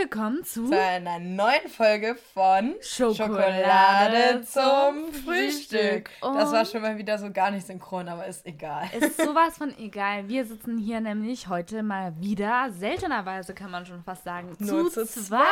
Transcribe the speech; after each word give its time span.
willkommen 0.00 0.42
zu, 0.44 0.66
zu 0.66 0.80
einer 0.80 1.18
neuen 1.18 1.68
Folge 1.68 2.16
von 2.32 2.74
Schokolade, 2.80 3.16
Schokolade 3.16 4.42
zum 4.46 5.12
Frühstück. 5.12 6.08
Das 6.22 6.50
war 6.52 6.64
schon 6.64 6.80
mal 6.80 6.96
wieder 6.96 7.18
so 7.18 7.30
gar 7.30 7.50
nicht 7.50 7.66
synchron, 7.66 8.08
aber 8.08 8.24
ist 8.26 8.46
egal. 8.46 8.88
Ist 8.98 9.16
sowas 9.22 9.58
von 9.58 9.76
egal. 9.78 10.26
Wir 10.26 10.46
sitzen 10.46 10.78
hier 10.78 11.02
nämlich 11.02 11.48
heute 11.48 11.82
mal 11.82 12.18
wieder, 12.18 12.70
seltenerweise 12.70 13.52
kann 13.52 13.70
man 13.70 13.84
schon 13.84 14.02
fast 14.02 14.24
sagen, 14.24 14.56
Nur 14.58 14.90
zu, 14.90 15.04
zu 15.04 15.24
zweit. 15.24 15.42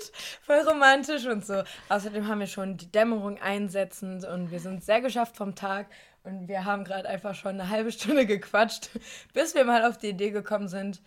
zweit. 0.00 0.12
Voll 0.42 0.68
romantisch 0.68 1.24
und 1.26 1.46
so. 1.46 1.62
Außerdem 1.90 2.26
haben 2.26 2.40
wir 2.40 2.48
schon 2.48 2.76
die 2.76 2.90
Dämmerung 2.90 3.40
einsetzend 3.40 4.24
und 4.24 4.50
wir 4.50 4.58
sind 4.58 4.82
sehr 4.82 5.00
geschafft 5.00 5.36
vom 5.36 5.54
Tag. 5.54 5.86
Und 6.24 6.48
wir 6.48 6.64
haben 6.64 6.82
gerade 6.82 7.08
einfach 7.08 7.36
schon 7.36 7.52
eine 7.52 7.68
halbe 7.68 7.92
Stunde 7.92 8.26
gequatscht, 8.26 8.90
bis 9.32 9.54
wir 9.54 9.64
mal 9.64 9.84
auf 9.84 9.96
die 9.96 10.08
Idee 10.08 10.30
gekommen 10.30 10.66
sind, 10.66 11.00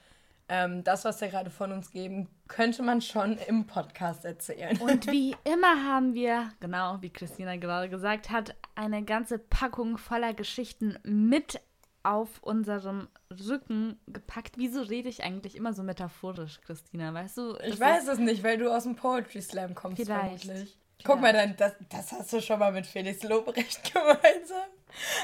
ähm, 0.48 0.84
das, 0.84 1.06
was 1.06 1.22
wir 1.22 1.30
gerade 1.30 1.50
von 1.50 1.72
uns 1.72 1.92
geben, 1.92 2.30
könnte 2.48 2.84
man 2.84 3.02
schon 3.02 3.38
im 3.48 3.66
Podcast 3.66 4.26
erzählen. 4.26 4.78
Und 4.78 5.08
wie 5.12 5.36
immer 5.44 5.84
haben 5.84 6.14
wir, 6.14 6.52
genau 6.60 6.98
wie 7.02 7.10
Christina 7.10 7.56
gerade 7.56 7.90
gesagt 7.90 8.30
hat, 8.30 8.56
eine 8.76 9.04
ganze 9.04 9.40
Packung 9.40 9.98
voller 9.98 10.34
Geschichten 10.34 11.00
mit 11.04 11.60
auf 12.04 12.44
unserem 12.44 13.08
Rücken 13.32 14.00
gepackt. 14.06 14.58
Wieso 14.58 14.82
rede 14.82 15.10
ich 15.10 15.24
eigentlich 15.24 15.56
immer 15.56 15.74
so 15.74 15.82
metaphorisch, 15.82 16.62
Christina? 16.62 17.14
Weißt 17.14 17.38
du? 17.38 17.58
Ich 17.66 17.80
weiß 17.80 18.08
es 18.08 18.20
nicht, 18.20 18.44
weil 18.44 18.60
du 18.60 18.72
aus 18.72 18.84
dem 18.84 18.96
Poetry 18.96 19.42
Slam 19.42 19.74
kommst, 19.74 20.04
Vielleicht. 20.04 20.46
vermutlich. 20.46 20.78
Guck 21.04 21.22
mal, 21.22 21.34
dann, 21.34 21.56
das, 21.58 21.74
das 21.90 22.12
hast 22.12 22.32
du 22.32 22.42
schon 22.42 22.60
mal 22.60 22.72
mit 22.72 22.86
Felix 22.86 23.24
Lobrecht 23.24 23.84
gemeinsam. 23.94 24.70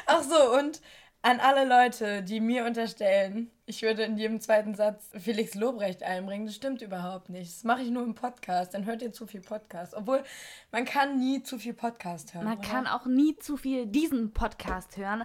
Ach 0.07 0.23
so, 0.23 0.57
und 0.57 0.81
an 1.23 1.39
alle 1.39 1.65
Leute, 1.65 2.23
die 2.23 2.39
mir 2.39 2.65
unterstellen, 2.65 3.51
ich 3.65 3.83
würde 3.83 4.03
in 4.03 4.17
jedem 4.17 4.41
zweiten 4.41 4.73
Satz 4.73 5.09
Felix 5.17 5.53
Lobrecht 5.53 6.03
einbringen, 6.03 6.45
das 6.45 6.55
stimmt 6.55 6.81
überhaupt 6.81 7.29
nicht. 7.29 7.51
Das 7.51 7.63
mache 7.63 7.81
ich 7.81 7.91
nur 7.91 8.03
im 8.03 8.15
Podcast, 8.15 8.73
dann 8.73 8.85
hört 8.85 9.01
ihr 9.01 9.13
zu 9.13 9.27
viel 9.27 9.41
Podcast. 9.41 9.93
Obwohl, 9.93 10.23
man 10.71 10.85
kann 10.85 11.19
nie 11.19 11.43
zu 11.43 11.59
viel 11.59 11.73
Podcast 11.73 12.33
hören. 12.33 12.45
Man 12.45 12.57
oder? 12.57 12.67
kann 12.67 12.87
auch 12.87 13.05
nie 13.05 13.37
zu 13.37 13.55
viel 13.55 13.85
diesen 13.85 14.33
Podcast 14.33 14.97
hören, 14.97 15.23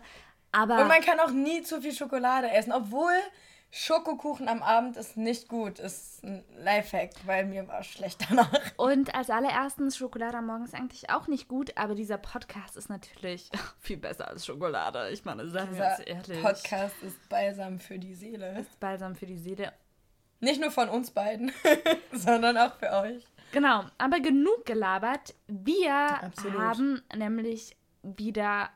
aber 0.53 0.83
Und 0.83 0.89
man 0.89 1.01
kann 1.01 1.19
auch 1.21 1.31
nie 1.33 1.63
zu 1.63 1.81
viel 1.81 1.93
Schokolade 1.93 2.51
essen, 2.51 2.73
obwohl 2.73 3.13
Schokokuchen 3.71 4.49
am 4.49 4.63
Abend 4.63 4.97
ist 4.97 5.17
nicht 5.17 5.49
gut. 5.49 5.79
Ist 5.79 6.25
ein 6.25 6.45
Lifehack, 6.57 7.11
weil 7.27 7.45
mir 7.47 7.69
war 7.69 7.83
schlecht 7.83 8.27
danach. 8.29 8.51
Und 8.77 9.15
als 9.15 9.29
allererstens, 9.29 9.97
Schokolade 9.97 10.39
am 10.39 10.47
Morgen 10.47 10.65
ist 10.65 10.75
eigentlich 10.75 11.11
auch 11.11 11.27
nicht 11.27 11.49
gut, 11.49 11.77
aber 11.77 11.95
dieser 11.95 12.19
Podcast 12.19 12.77
ist 12.77 12.89
natürlich 12.89 13.51
viel 13.81 13.99
besser 13.99 14.29
als 14.29 14.47
Schokolade. 14.47 15.11
Ich 15.11 15.25
meine, 15.25 15.49
sagen 15.49 15.77
wir 15.77 15.85
uns 15.85 15.99
ehrlich. 16.01 16.43
Podcast 16.43 17.03
ist 17.03 17.29
balsam 17.29 17.79
für 17.79 17.99
die 17.99 18.15
Seele. 18.15 18.65
Balsam 18.81 19.15
für 19.15 19.27
die 19.27 19.39
Seele. 19.39 19.73
Nicht 20.41 20.61
nur 20.61 20.71
von 20.71 20.89
uns 20.89 21.11
beiden, 21.11 21.51
sondern 22.13 22.57
auch 22.59 22.75
für 22.77 22.91
euch. 22.91 23.25
Genau, 23.53 23.85
aber 23.99 24.21
genug 24.21 24.67
gelabert. 24.67 25.35
Wir 25.47 26.23
Absolut. 26.23 26.59
haben 26.59 27.03
nämlich 27.15 27.77
wieder 28.03 28.71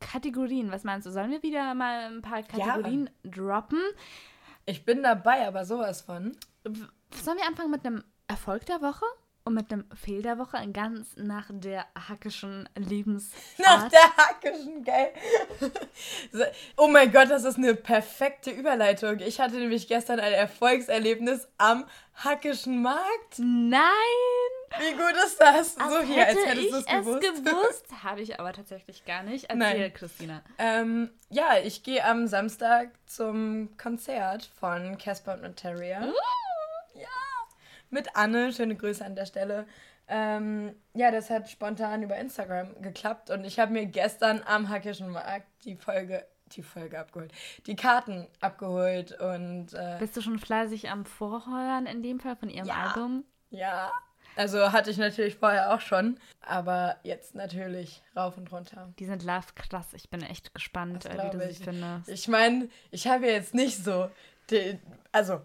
Kategorien. 0.00 0.70
Was 0.70 0.84
meinst 0.84 1.06
du? 1.06 1.10
Sollen 1.10 1.30
wir 1.30 1.42
wieder 1.42 1.74
mal 1.74 2.12
ein 2.12 2.22
paar 2.22 2.42
Kategorien 2.42 3.10
droppen? 3.24 3.80
Ich 4.64 4.84
bin 4.84 5.02
dabei, 5.02 5.46
aber 5.46 5.64
sowas 5.64 6.02
von. 6.02 6.36
Sollen 6.64 7.38
wir 7.38 7.46
anfangen 7.46 7.70
mit 7.70 7.84
einem 7.84 8.04
Erfolg 8.28 8.64
der 8.66 8.80
Woche 8.80 9.04
und 9.44 9.54
mit 9.54 9.72
einem 9.72 9.84
Fehl 9.94 10.22
der 10.22 10.38
Woche? 10.38 10.56
Ganz 10.72 11.16
nach 11.16 11.46
der 11.50 11.86
hackischen 12.08 12.68
Lebensart. 12.76 13.32
Nach 13.58 13.88
der 13.88 14.16
Hackischen, 14.16 14.84
geil. 14.84 15.12
Oh 16.76 16.86
mein 16.86 17.12
Gott, 17.12 17.30
das 17.30 17.44
ist 17.44 17.58
eine 17.58 17.74
perfekte 17.74 18.50
Überleitung. 18.50 19.18
Ich 19.18 19.40
hatte 19.40 19.56
nämlich 19.56 19.88
gestern 19.88 20.20
ein 20.20 20.32
Erfolgserlebnis 20.32 21.48
am 21.58 21.84
Hackischen 22.14 22.82
Markt. 22.82 23.38
Nein! 23.38 23.82
Wie 24.78 24.92
gut 24.92 25.14
ist 25.24 25.40
das? 25.40 25.76
Als 25.78 25.92
so 25.92 26.00
hier, 26.02 26.26
als 26.26 26.36
hätte 26.38 26.48
hättest 26.50 26.72
du 26.72 26.76
es 26.76 26.84
es 26.86 26.86
gewusst. 26.86 27.22
gewusst. 27.44 27.86
Habe 28.02 28.20
ich 28.20 28.38
aber 28.40 28.52
tatsächlich 28.52 29.04
gar 29.04 29.22
nicht. 29.22 29.44
Erzähl, 29.44 29.56
Nein. 29.58 29.92
Christina. 29.94 30.42
Ähm, 30.58 31.10
ja, 31.30 31.56
ich 31.62 31.82
gehe 31.82 32.04
am 32.04 32.26
Samstag 32.26 32.90
zum 33.06 33.76
Konzert 33.76 34.44
von 34.58 34.98
Casper 34.98 35.34
und 35.34 35.42
Materia. 35.42 36.02
Ja. 36.94 37.06
Mit 37.90 38.16
Anne, 38.16 38.52
schöne 38.52 38.74
Grüße 38.76 39.04
an 39.04 39.14
der 39.14 39.26
Stelle. 39.26 39.66
Ähm, 40.08 40.74
ja, 40.94 41.10
das 41.10 41.30
hat 41.30 41.48
spontan 41.48 42.02
über 42.02 42.16
Instagram 42.16 42.80
geklappt 42.82 43.30
und 43.30 43.44
ich 43.44 43.58
habe 43.58 43.72
mir 43.72 43.86
gestern 43.86 44.42
am 44.46 44.68
Hackischen 44.68 45.08
Markt 45.10 45.46
die 45.64 45.76
Folge, 45.76 46.26
die 46.56 46.62
Folge 46.62 46.98
abgeholt, 46.98 47.32
die 47.66 47.76
Karten 47.76 48.26
abgeholt 48.40 49.12
und 49.20 49.72
äh, 49.74 49.96
Bist 50.00 50.16
du 50.16 50.20
schon 50.20 50.38
fleißig 50.38 50.90
am 50.90 51.04
Vorheuern 51.06 51.86
in 51.86 52.02
dem 52.02 52.18
Fall 52.20 52.36
von 52.36 52.50
ihrem 52.50 52.66
Ja. 52.66 52.88
Album? 52.88 53.24
ja, 53.50 53.92
also 54.36 54.72
hatte 54.72 54.90
ich 54.90 54.98
natürlich 54.98 55.36
vorher 55.36 55.74
auch 55.74 55.80
schon, 55.80 56.18
aber 56.40 56.96
jetzt 57.02 57.34
natürlich 57.34 58.02
rauf 58.16 58.36
und 58.36 58.50
runter. 58.52 58.92
Die 58.98 59.06
sind 59.06 59.22
live 59.22 59.54
krass. 59.54 59.88
Ich 59.94 60.10
bin 60.10 60.22
echt 60.22 60.54
gespannt, 60.54 61.06
äh, 61.06 61.18
wie 61.24 61.30
du 61.30 61.44
sie 61.44 61.50
ich. 61.50 61.58
findest. 61.58 62.08
Ich 62.08 62.28
meine, 62.28 62.68
ich 62.90 63.06
habe 63.06 63.26
ja 63.26 63.32
jetzt 63.32 63.54
nicht 63.54 63.82
so, 63.82 64.10
den, 64.50 64.80
also, 65.12 65.40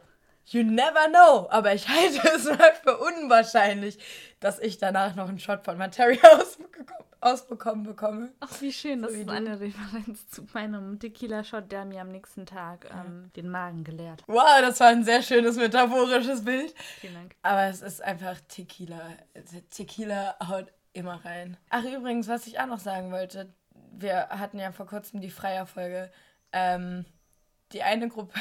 you 0.54 0.64
never 0.64 1.08
know, 1.10 1.48
aber 1.50 1.74
ich 1.74 1.88
halte 1.90 2.28
es 2.36 2.46
mal 2.46 2.74
für 2.84 2.98
unwahrscheinlich, 2.98 3.98
dass 4.40 4.60
ich 4.60 4.78
danach 4.78 5.16
noch 5.16 5.30
einen 5.30 5.40
Shot 5.40 5.64
von 5.64 5.78
Materia 5.78 6.22
ausbekommen, 6.40 7.04
ausbekommen 7.20 7.84
bekomme. 7.84 8.32
Ach, 8.40 8.62
wie 8.62 8.72
schön. 8.72 9.02
Das 9.02 9.12
So 9.12 9.18
ist 9.20 9.30
eine 9.30 9.60
Referenz 9.60 10.30
zu 10.30 10.46
meinem 10.54 11.00
Tequila-Shot, 11.00 11.72
der 11.72 11.86
mir 11.86 12.02
am 12.02 12.10
nächsten 12.10 12.46
Tag 12.46 12.88
ähm, 12.92 13.32
den 13.36 13.50
Magen 13.50 13.84
geleert. 13.84 14.22
hat. 14.22 14.28
Wow, 14.28 14.62
das 14.62 14.80
war 14.80 14.88
ein 14.88 15.04
sehr 15.04 15.22
schönes 15.24 15.58
metaphorisches 15.58 16.44
Bild. 16.46 16.74
Vielen 17.00 17.16
Dank. 17.16 17.36
Aber 17.42 17.64
es 17.64 17.82
ist 17.82 18.04
einfach 18.04 18.40
Tequila. 18.48 19.02
Tequila 19.72 20.36
haut 20.48 20.72
immer 20.94 21.24
rein. 21.26 21.58
Ach, 21.70 21.84
übrigens, 21.84 22.28
was 22.28 22.48
ich 22.48 22.60
auch 22.60 22.68
noch 22.68 22.80
sagen 22.80 23.12
wollte, 23.12 23.54
wir 23.92 24.30
hatten 24.30 24.60
ja 24.60 24.72
vor 24.72 24.86
kurzem 24.86 25.20
die 25.22 25.32
Freierfolge. 25.32 26.12
Ähm, 26.54 27.06
die 27.74 27.84
eine 27.84 28.08
Gruppe, 28.08 28.40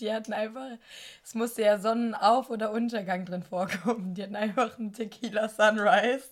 die 0.00 0.12
hatten 0.12 0.32
einfach, 0.32 0.78
es 1.24 1.34
musste 1.34 1.62
ja 1.62 1.78
Sonnenauf- 1.78 2.50
oder 2.50 2.70
Untergang 2.72 3.24
drin 3.24 3.42
vorkommen. 3.42 4.14
Die 4.14 4.22
hatten 4.22 4.36
einfach 4.36 4.78
einen 4.78 4.92
Tequila 4.92 5.48
Sunrise. 5.48 6.28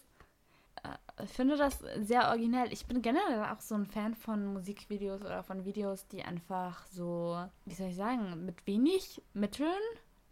Ich 1.25 1.31
finde 1.33 1.57
das 1.57 1.79
sehr 2.01 2.29
originell. 2.29 2.71
Ich 2.73 2.87
bin 2.87 3.01
generell 3.01 3.43
auch 3.45 3.61
so 3.61 3.75
ein 3.75 3.87
Fan 3.87 4.15
von 4.15 4.45
Musikvideos 4.47 5.23
oder 5.23 5.43
von 5.43 5.65
Videos, 5.65 6.07
die 6.09 6.23
einfach 6.23 6.87
so, 6.89 7.43
wie 7.65 7.75
soll 7.75 7.89
ich 7.89 7.97
sagen, 7.97 8.45
mit 8.45 8.67
wenig 8.67 9.23
Mitteln 9.33 9.73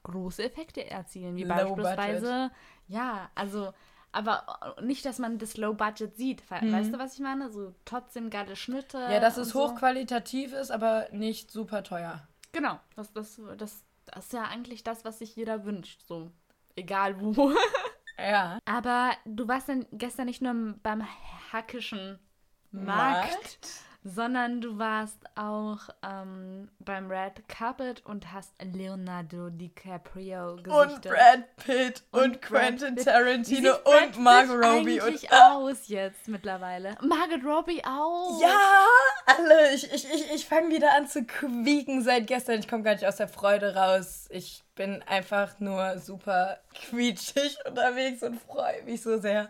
große 0.03 0.43
Effekte 0.45 0.89
erzielen. 0.89 1.37
Wie 1.37 1.45
Low 1.45 1.75
beispielsweise, 1.75 2.51
ja, 2.89 3.31
also, 3.35 3.73
aber 4.13 4.77
nicht, 4.83 5.07
dass 5.07 5.19
man 5.19 5.39
das 5.39 5.57
Low 5.57 5.73
Budget 5.73 6.15
sieht. 6.17 6.43
Ve- 6.43 6.61
Weißt 6.71 6.93
du, 6.93 6.99
was 6.99 7.15
ich 7.15 7.21
meine? 7.21 7.51
So 7.51 7.73
trotzdem 7.87 8.29
geile 8.29 8.55
Schnitte. 8.55 8.99
Mhm. 8.99 9.13
Ja, 9.13 9.21
dass 9.21 9.39
es 9.39 9.49
so. 9.49 9.71
hochqualitativ 9.71 10.53
ist, 10.53 10.71
aber 10.71 11.09
nicht 11.13 11.51
super 11.51 11.83
teuer. 11.83 12.21
Genau. 12.55 12.81
Das, 12.97 13.13
das, 13.13 13.41
das, 13.59 13.85
das 14.07 14.25
ist 14.27 14.33
ja 14.33 14.45
eigentlich 14.45 14.85
das, 14.85 15.05
was 15.05 15.19
sich 15.19 15.37
jeder 15.37 15.65
wünscht. 15.65 16.03
So, 16.07 16.31
egal 16.77 17.21
wo. 17.21 17.53
Ja. 18.17 18.61
Aber 18.65 19.11
du 19.25 19.49
warst 19.49 19.69
dann 19.69 19.87
gestern 19.91 20.27
nicht 20.27 20.41
nur 20.41 20.55
beim 20.85 21.05
hackischen 21.53 22.21
Markt, 22.71 23.33
Markt? 23.33 23.69
Sondern 24.05 24.61
du 24.61 24.79
warst 24.79 25.19
auch 25.35 25.79
ähm, 26.03 26.69
beim 26.79 27.11
Red 27.11 27.49
Carpet 27.49 28.05
und 28.05 28.33
hast 28.35 28.53
Leonardo 28.63 29.49
DiCaprio 29.49 30.57
gesichtet. 30.57 30.73
Und 30.73 31.03
Brad 31.03 31.57
Pitt 31.57 32.03
und, 32.11 32.23
Und 32.23 32.43
Quentin 32.43 32.95
Pitt. 32.97 33.07
Tarantino 33.07 33.73
und 33.83 34.19
Margot 34.19 34.63
Robbie. 34.63 35.01
Und 35.01 35.07
eigentlich 35.09 35.33
aus 35.33 35.79
jetzt 35.89 36.29
mittlerweile. 36.29 36.97
Margot 37.01 37.43
Robbie 37.43 37.83
auch. 37.83 38.39
Ja, 38.43 38.85
alle. 39.25 39.75
Ich, 39.75 39.91
ich, 39.91 40.05
ich, 40.05 40.35
ich 40.35 40.47
fange 40.47 40.69
wieder 40.69 40.93
an 40.93 41.09
zu 41.09 41.25
quieken 41.25 42.03
seit 42.03 42.27
gestern. 42.27 42.61
Ich 42.61 42.69
komme 42.69 42.83
gar 42.83 42.93
nicht 42.93 43.07
aus 43.07 43.17
der 43.17 43.29
Freude 43.29 43.75
raus. 43.75 44.27
Ich 44.29 44.65
bin 44.75 45.03
einfach 45.05 45.61
nur 45.61 45.99
super 45.99 46.59
quietschig 46.75 47.57
unterwegs 47.67 48.23
und 48.23 48.39
freue 48.39 48.83
mich 48.83 49.03
so 49.03 49.19
sehr. 49.19 49.45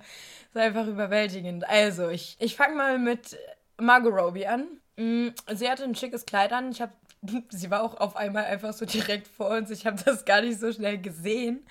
Das 0.52 0.62
ist 0.62 0.68
einfach 0.68 0.86
überwältigend. 0.86 1.68
Also, 1.68 2.08
ich, 2.08 2.36
ich 2.38 2.54
fange 2.54 2.76
mal 2.76 2.98
mit 3.00 3.36
Margot 3.84 4.12
Robbie 4.12 4.46
an. 4.46 4.66
Mm, 4.96 5.28
Sie 5.52 5.68
hatte 5.68 5.84
ein 5.84 5.94
schickes 5.94 6.26
Kleid 6.26 6.52
an. 6.52 6.70
Ich 6.70 6.80
habe, 6.80 6.92
sie 7.50 7.70
war 7.70 7.82
auch 7.82 7.96
auf 7.98 8.16
einmal 8.16 8.44
einfach 8.44 8.72
so 8.72 8.84
direkt 8.86 9.28
vor 9.28 9.50
uns. 9.50 9.70
Ich 9.70 9.86
habe 9.86 10.02
das 10.04 10.24
gar 10.24 10.42
nicht 10.42 10.58
so 10.58 10.72
schnell 10.72 10.98
gesehen. 10.98 11.64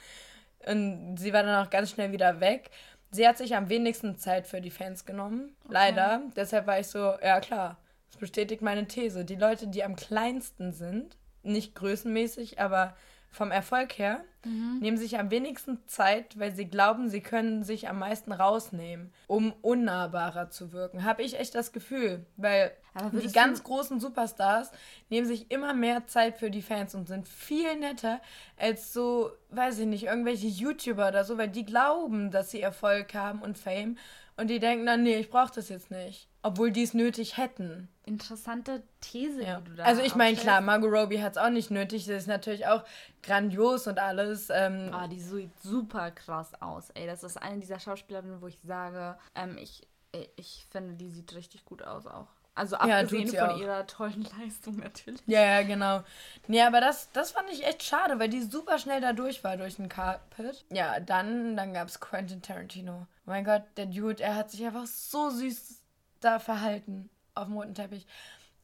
Und 0.66 1.18
sie 1.18 1.34
war 1.34 1.44
dann 1.44 1.66
auch 1.66 1.70
ganz 1.70 1.92
schnell 1.92 2.12
wieder 2.12 2.40
weg. 2.40 2.72
Sie 3.12 3.28
hat 3.28 3.38
sich 3.38 3.56
am 3.56 3.70
wenigsten 3.70 4.18
Zeit 4.18 4.48
für 4.48 4.62
die 4.62 4.72
Fans 4.72 5.06
genommen. 5.06 5.56
Leider. 5.70 6.22
Deshalb 6.36 6.66
war 6.66 6.80
ich 6.80 6.88
so, 6.88 7.14
ja 7.22 7.40
klar, 7.42 7.78
das 8.10 8.18
bestätigt 8.18 8.62
meine 8.62 8.88
These. 8.88 9.24
Die 9.24 9.36
Leute, 9.36 9.68
die 9.68 9.84
am 9.84 9.96
kleinsten 9.96 10.72
sind, 10.72 11.16
nicht 11.44 11.76
größenmäßig, 11.76 12.60
aber 12.60 12.96
vom 13.34 13.52
Erfolg 13.52 13.98
her, 13.98 14.24
mhm. 14.46 14.78
nehmen 14.80 14.98
sich 14.98 15.18
am 15.18 15.32
wenigsten 15.32 15.80
Zeit, 15.88 16.38
weil 16.40 16.54
sie 16.54 16.66
glauben, 16.66 17.10
sie 17.10 17.22
können 17.22 17.64
sich 17.64 17.90
am 17.90 18.00
meisten 18.00 18.32
rausnehmen, 18.32 19.12
um 19.28 19.54
unnahbarer 19.62 20.52
zu 20.52 20.72
wirken. 20.72 21.04
Habe 21.04 21.24
ich 21.24 21.40
echt 21.40 21.56
das 21.56 21.74
Gefühl, 21.74 22.26
weil 22.38 22.72
die 23.12 23.32
ganz 23.32 23.64
großen 23.64 24.00
Superstars 24.00 24.72
nehmen 25.10 25.26
sich 25.26 25.50
immer 25.50 25.74
mehr 25.74 26.06
Zeit 26.06 26.38
für 26.38 26.52
die 26.52 26.62
Fans 26.62 26.94
und 26.94 27.08
sind 27.08 27.28
viel 27.28 27.76
netter 27.76 28.22
als 28.56 28.94
so, 28.94 29.32
weiß 29.50 29.80
ich 29.80 29.88
nicht, 29.88 30.06
irgendwelche 30.06 30.48
YouTuber 30.48 31.08
oder 31.08 31.26
so, 31.26 31.40
weil 31.40 31.50
die 31.50 31.66
glauben, 31.66 32.30
dass 32.30 32.52
sie 32.52 32.62
Erfolg 32.62 33.16
haben 33.16 33.42
und 33.42 33.58
Fame 33.58 33.98
und 34.38 34.50
die 34.50 34.60
denken 34.60 34.86
dann, 34.86 35.04
nee, 35.04 35.18
ich 35.18 35.30
brauche 35.30 35.54
das 35.54 35.70
jetzt 35.70 35.92
nicht. 35.92 36.28
Obwohl 36.44 36.72
die 36.72 36.84
es 36.84 36.94
nötig 36.94 37.38
hätten. 37.38 37.88
Interessante 38.06 38.84
These, 39.00 39.44
ja. 39.44 39.62
die 39.62 39.70
du 39.70 39.76
da 39.78 39.86
Also 39.86 40.02
ich 40.02 40.16
meine, 40.16 40.36
klar, 40.36 40.60
Margot 40.60 40.92
Robbie 40.92 41.22
hat 41.22 41.34
es 41.34 41.38
auch 41.38 41.50
nicht 41.50 41.72
nötig. 41.72 42.06
Das 42.06 42.24
ist 42.24 42.28
natürlich 42.28 42.68
auch 42.68 42.84
grandios 43.22 43.88
und 43.88 43.98
alles. 43.98 44.50
Ähm, 44.50 44.90
ah, 44.92 45.08
die 45.08 45.22
sieht 45.22 45.58
super 45.62 46.12
krass 46.12 46.52
aus. 46.62 46.90
Ey, 46.96 47.08
das 47.08 47.24
ist 47.24 47.42
eine 47.42 47.60
dieser 47.60 47.80
Schauspielerinnen, 47.80 48.42
wo 48.42 48.48
ich 48.48 48.60
sage, 48.62 49.18
ähm, 49.36 49.58
ich, 49.58 49.88
ich 50.36 50.68
finde, 50.70 50.96
die 50.96 51.10
sieht 51.10 51.34
richtig 51.34 51.64
gut 51.64 51.82
aus 51.82 52.06
auch. 52.06 52.28
Also 52.56 52.76
abgesehen 52.76 53.30
ja, 53.30 53.48
von 53.48 53.56
auch. 53.56 53.62
ihrer 53.62 53.88
tollen 53.88 54.28
Leistung 54.40 54.76
natürlich. 54.78 55.22
Ja, 55.26 55.42
ja, 55.42 55.64
genau. 55.64 56.04
Nee, 56.48 56.62
aber 56.62 56.82
das, 56.82 57.10
das 57.14 57.32
fand 57.32 57.50
ich 57.52 57.66
echt 57.66 57.84
schade, 57.84 58.20
weil 58.20 58.30
die 58.30 58.42
super 58.42 58.80
schnell 58.80 59.00
da 59.00 59.14
durch 59.14 59.46
war 59.46 59.56
durch 59.56 59.78
den 59.78 59.88
Carpet. 59.88 60.66
Ja, 60.70 61.00
dann, 61.00 61.56
dann 61.56 61.74
gab 61.74 61.88
es 61.88 62.02
Quentin 62.02 62.42
Tarantino. 62.42 63.08
Mein 63.26 63.46
Gott, 63.46 63.64
der 63.78 63.86
Dude, 63.86 64.22
er 64.22 64.36
hat 64.36 64.52
sich 64.52 64.64
einfach 64.66 64.86
so 64.86 65.30
süß 65.30 65.80
da 66.20 66.40
verhalten 66.40 67.10
auf 67.36 67.46
dem 67.46 67.56
roten 67.56 67.76
Teppich. 67.76 68.08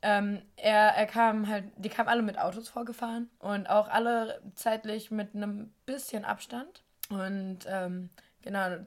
Ähm, 0.01 0.41
er, 0.55 0.95
er 0.95 1.05
kam 1.05 1.47
halt, 1.47 1.65
die 1.75 1.89
kamen 1.89 2.07
alle 2.07 2.21
mit 2.21 2.39
Autos 2.39 2.69
vorgefahren 2.69 3.29
und 3.39 3.69
auch 3.69 3.89
alle 3.89 4.41
zeitlich 4.55 5.11
mit 5.11 5.35
einem 5.35 5.73
bisschen 5.85 6.23
Abstand. 6.23 6.83
Und 7.09 7.59
ähm, 7.67 8.09
genau, 8.41 8.77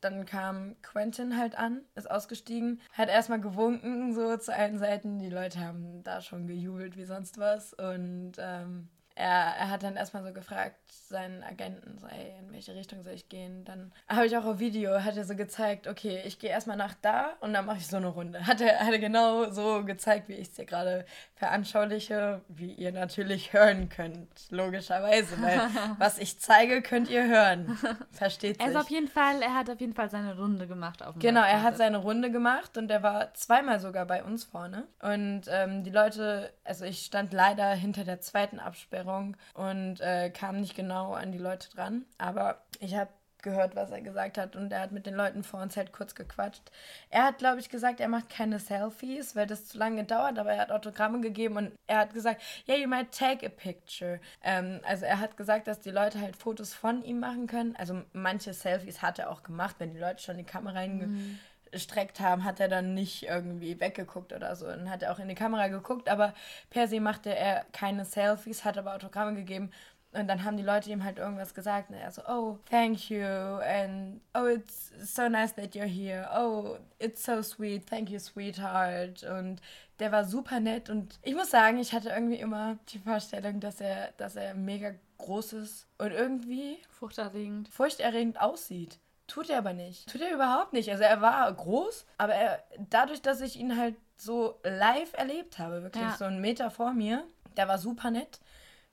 dann 0.00 0.26
kam 0.26 0.76
Quentin 0.82 1.36
halt 1.36 1.56
an, 1.56 1.82
ist 1.94 2.10
ausgestiegen, 2.10 2.80
hat 2.92 3.08
erstmal 3.08 3.40
gewunken, 3.40 4.12
so 4.14 4.36
zu 4.36 4.54
allen 4.54 4.78
Seiten. 4.78 5.18
Die 5.18 5.30
Leute 5.30 5.60
haben 5.60 6.02
da 6.02 6.20
schon 6.20 6.46
gejubelt 6.46 6.96
wie 6.96 7.04
sonst 7.04 7.38
was. 7.38 7.72
Und 7.74 8.32
ähm, 8.38 8.88
er, 9.16 9.56
er 9.58 9.70
hat 9.70 9.82
dann 9.82 9.96
erstmal 9.96 10.22
so 10.22 10.32
gefragt, 10.32 10.76
seinen 10.88 11.42
Agenten, 11.42 11.98
so, 11.98 12.06
ey, 12.06 12.34
in 12.38 12.52
welche 12.52 12.74
Richtung 12.74 13.02
soll 13.02 13.14
ich 13.14 13.30
gehen? 13.30 13.64
Dann 13.64 13.90
habe 14.08 14.26
ich 14.26 14.36
auch 14.36 14.44
auf 14.44 14.58
Video, 14.58 15.02
hat 15.02 15.16
er 15.16 15.24
so 15.24 15.34
gezeigt, 15.34 15.86
okay, 15.86 16.20
ich 16.26 16.38
gehe 16.38 16.50
erstmal 16.50 16.76
nach 16.76 16.92
da 17.00 17.32
und 17.40 17.54
dann 17.54 17.64
mache 17.64 17.78
ich 17.78 17.86
so 17.86 17.96
eine 17.96 18.08
Runde. 18.08 18.46
Hat 18.46 18.60
er, 18.60 18.80
hat 18.80 18.92
er 18.92 18.98
genau 18.98 19.50
so 19.50 19.84
gezeigt, 19.84 20.28
wie 20.28 20.34
ich 20.34 20.48
es 20.48 20.54
dir 20.54 20.66
gerade 20.66 21.06
veranschauliche, 21.34 22.42
wie 22.48 22.72
ihr 22.72 22.92
natürlich 22.92 23.54
hören 23.54 23.88
könnt, 23.88 24.28
logischerweise, 24.50 25.40
weil 25.40 25.60
was 25.98 26.18
ich 26.18 26.38
zeige, 26.38 26.82
könnt 26.82 27.08
ihr 27.08 27.26
hören. 27.26 27.78
Versteht 28.12 28.56
sich. 28.58 28.66
Er 28.66 28.72
ist 28.72 28.76
auf 28.76 28.90
jeden 28.90 29.08
Fall, 29.08 29.40
er 29.40 29.54
hat 29.54 29.70
auf 29.70 29.80
jeden 29.80 29.94
Fall 29.94 30.10
seine 30.10 30.36
Runde 30.36 30.66
gemacht. 30.66 31.02
Auf 31.02 31.14
dem 31.14 31.20
genau, 31.20 31.42
er 31.42 31.62
hat 31.62 31.78
seine 31.78 31.98
Runde 31.98 32.30
gemacht 32.30 32.76
und 32.76 32.90
er 32.90 33.02
war 33.02 33.32
zweimal 33.32 33.80
sogar 33.80 34.04
bei 34.04 34.22
uns 34.22 34.44
vorne. 34.44 34.86
Und 35.00 35.42
ähm, 35.48 35.84
die 35.84 35.90
Leute, 35.90 36.52
also 36.64 36.84
ich 36.84 37.06
stand 37.06 37.32
leider 37.32 37.70
hinter 37.70 38.04
der 38.04 38.20
zweiten 38.20 38.58
Absperrung 38.58 39.05
Erklärung 39.06 39.36
und 39.54 40.00
äh, 40.00 40.30
kam 40.30 40.60
nicht 40.60 40.74
genau 40.74 41.12
an 41.12 41.32
die 41.32 41.38
Leute 41.38 41.70
dran. 41.70 42.04
Aber 42.18 42.62
ich 42.80 42.94
habe 42.94 43.10
gehört, 43.42 43.76
was 43.76 43.92
er 43.92 44.00
gesagt 44.00 44.38
hat 44.38 44.56
und 44.56 44.72
er 44.72 44.80
hat 44.80 44.90
mit 44.90 45.06
den 45.06 45.14
Leuten 45.14 45.44
vor 45.44 45.62
uns 45.62 45.76
halt 45.76 45.92
kurz 45.92 46.16
gequatscht. 46.16 46.62
Er 47.10 47.22
hat, 47.22 47.38
glaube 47.38 47.60
ich, 47.60 47.68
gesagt, 47.68 48.00
er 48.00 48.08
macht 48.08 48.28
keine 48.28 48.58
Selfies, 48.58 49.36
weil 49.36 49.46
das 49.46 49.66
zu 49.66 49.78
lange 49.78 50.02
dauert, 50.02 50.38
aber 50.38 50.52
er 50.52 50.62
hat 50.62 50.72
Autogramme 50.72 51.20
gegeben 51.20 51.56
und 51.56 51.72
er 51.86 51.98
hat 51.98 52.12
gesagt, 52.12 52.42
yeah, 52.66 52.76
you 52.76 52.88
might 52.88 53.12
take 53.12 53.46
a 53.46 53.48
picture. 53.48 54.18
Ähm, 54.42 54.80
also 54.84 55.04
er 55.04 55.20
hat 55.20 55.36
gesagt, 55.36 55.68
dass 55.68 55.80
die 55.80 55.90
Leute 55.90 56.20
halt 56.20 56.34
Fotos 56.34 56.74
von 56.74 57.04
ihm 57.04 57.20
machen 57.20 57.46
können. 57.46 57.76
Also 57.76 58.02
manche 58.12 58.52
Selfies 58.52 59.00
hat 59.00 59.20
er 59.20 59.30
auch 59.30 59.44
gemacht, 59.44 59.76
wenn 59.78 59.92
die 59.92 60.00
Leute 60.00 60.20
schon 60.22 60.38
die 60.38 60.44
Kamera 60.44 60.84
mhm 60.84 61.38
gestreckt 61.72 62.20
haben, 62.20 62.44
hat 62.44 62.60
er 62.60 62.68
dann 62.68 62.94
nicht 62.94 63.24
irgendwie 63.24 63.78
weggeguckt 63.80 64.32
oder 64.32 64.56
so. 64.56 64.66
Dann 64.66 64.90
hat 64.90 65.02
er 65.02 65.12
auch 65.12 65.18
in 65.18 65.28
die 65.28 65.34
Kamera 65.34 65.68
geguckt, 65.68 66.08
aber 66.08 66.34
per 66.70 66.88
se 66.88 67.00
machte 67.00 67.34
er 67.34 67.64
keine 67.72 68.04
Selfies, 68.04 68.64
hat 68.64 68.78
aber 68.78 68.94
Autogramme 68.94 69.34
gegeben. 69.34 69.70
Und 70.12 70.28
dann 70.28 70.44
haben 70.44 70.56
die 70.56 70.62
Leute 70.62 70.90
ihm 70.90 71.04
halt 71.04 71.18
irgendwas 71.18 71.52
gesagt. 71.52 71.90
Und 71.90 71.96
er 71.96 72.10
so, 72.10 72.22
oh, 72.26 72.58
thank 72.70 73.10
you. 73.10 73.22
And 73.22 74.20
oh, 74.34 74.46
it's 74.46 74.92
so 75.02 75.28
nice 75.28 75.54
that 75.56 75.74
you're 75.74 75.84
here. 75.84 76.28
Oh, 76.34 76.78
it's 76.98 77.22
so 77.22 77.42
sweet. 77.42 77.86
Thank 77.86 78.08
you, 78.08 78.18
sweetheart. 78.18 79.24
Und 79.24 79.60
der 79.98 80.12
war 80.12 80.24
super 80.24 80.60
nett. 80.60 80.88
Und 80.88 81.18
ich 81.22 81.34
muss 81.34 81.50
sagen, 81.50 81.78
ich 81.78 81.92
hatte 81.92 82.08
irgendwie 82.08 82.36
immer 82.36 82.78
die 82.88 82.98
Vorstellung, 82.98 83.60
dass 83.60 83.80
er, 83.80 84.12
dass 84.16 84.36
er 84.36 84.54
mega 84.54 84.94
groß 85.18 85.54
ist 85.54 85.86
und 85.98 86.12
irgendwie 86.12 86.78
furchterregend, 86.90 87.68
furchterregend 87.68 88.40
aussieht. 88.40 88.98
Tut 89.26 89.50
er 89.50 89.58
aber 89.58 89.72
nicht. 89.72 90.08
Tut 90.08 90.20
er 90.20 90.32
überhaupt 90.32 90.72
nicht. 90.72 90.90
Also 90.90 91.02
er 91.02 91.20
war 91.20 91.52
groß, 91.52 92.06
aber 92.18 92.34
er, 92.34 92.62
dadurch, 92.90 93.22
dass 93.22 93.40
ich 93.40 93.56
ihn 93.56 93.76
halt 93.76 93.96
so 94.16 94.60
live 94.62 95.12
erlebt 95.14 95.58
habe, 95.58 95.82
wirklich 95.82 96.04
ja. 96.04 96.16
so 96.16 96.24
einen 96.24 96.40
Meter 96.40 96.70
vor 96.70 96.92
mir, 96.92 97.24
der 97.56 97.68
war 97.68 97.78
super 97.78 98.10
nett. 98.10 98.40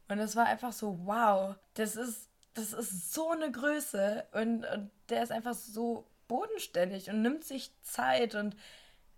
Und 0.09 0.19
es 0.19 0.35
war 0.35 0.45
einfach 0.45 0.73
so, 0.73 0.99
wow, 1.05 1.55
das 1.75 1.95
ist, 1.95 2.29
das 2.55 2.73
ist 2.73 3.13
so 3.13 3.31
eine 3.31 3.51
Größe 3.51 4.25
und, 4.33 4.65
und 4.65 4.91
der 5.09 5.23
ist 5.23 5.31
einfach 5.31 5.53
so 5.53 6.07
bodenständig 6.27 7.09
und 7.09 7.21
nimmt 7.21 7.43
sich 7.43 7.71
Zeit 7.81 8.35
und 8.35 8.55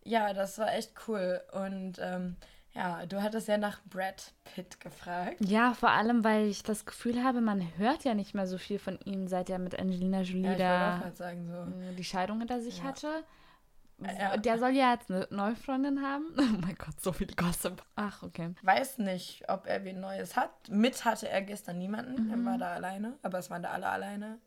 ja, 0.03 0.33
das 0.33 0.59
war 0.59 0.73
echt 0.73 0.93
cool. 1.07 1.41
Und 1.51 1.97
ähm, 1.99 2.37
ja, 2.75 3.05
du 3.05 3.23
hattest 3.23 3.47
ja 3.47 3.57
nach 3.57 3.79
Brad 3.85 4.33
Pitt 4.43 4.81
gefragt. 4.81 5.37
Ja, 5.39 5.73
vor 5.73 5.91
allem, 5.91 6.25
weil 6.25 6.47
ich 6.47 6.61
das 6.61 6.85
Gefühl 6.85 7.23
habe, 7.23 7.39
man 7.39 7.65
hört 7.77 8.03
ja 8.03 8.13
nicht 8.13 8.35
mehr 8.35 8.47
so 8.47 8.57
viel 8.57 8.79
von 8.79 8.99
ihm, 9.05 9.27
seit 9.27 9.49
er 9.49 9.59
mit 9.59 9.79
Angelina 9.79 10.21
Jolie 10.21 10.57
ja, 10.57 10.99
da 10.99 11.11
sagen, 11.13 11.47
so. 11.47 11.81
Äh, 11.81 11.95
die 11.95 12.03
Scheidung 12.03 12.39
hinter 12.39 12.59
sich 12.59 12.79
ja. 12.79 12.83
hatte. 12.83 13.23
Ja. 13.99 14.35
Der 14.35 14.59
soll 14.59 14.71
ja 14.71 14.91
jetzt 14.91 15.09
eine 15.09 15.25
neue 15.29 15.55
Freundin 15.55 16.01
haben. 16.01 16.25
Oh 16.37 16.57
mein 16.61 16.75
Gott, 16.75 16.99
so 16.99 17.13
viel 17.13 17.27
Gossip. 17.27 17.81
Ach, 17.95 18.23
okay. 18.23 18.53
Weiß 18.61 18.97
nicht, 18.97 19.49
ob 19.49 19.67
er 19.67 19.85
wen 19.85 20.01
Neues 20.01 20.35
hat. 20.35 20.51
Mit 20.69 21.05
hatte 21.05 21.29
er 21.29 21.41
gestern 21.41 21.77
niemanden. 21.77 22.25
Mhm. 22.25 22.31
Er 22.31 22.51
war 22.51 22.57
da 22.57 22.73
alleine, 22.73 23.13
aber 23.21 23.39
es 23.39 23.49
waren 23.49 23.63
da 23.63 23.69
alle 23.71 23.87
alleine. 23.87 24.39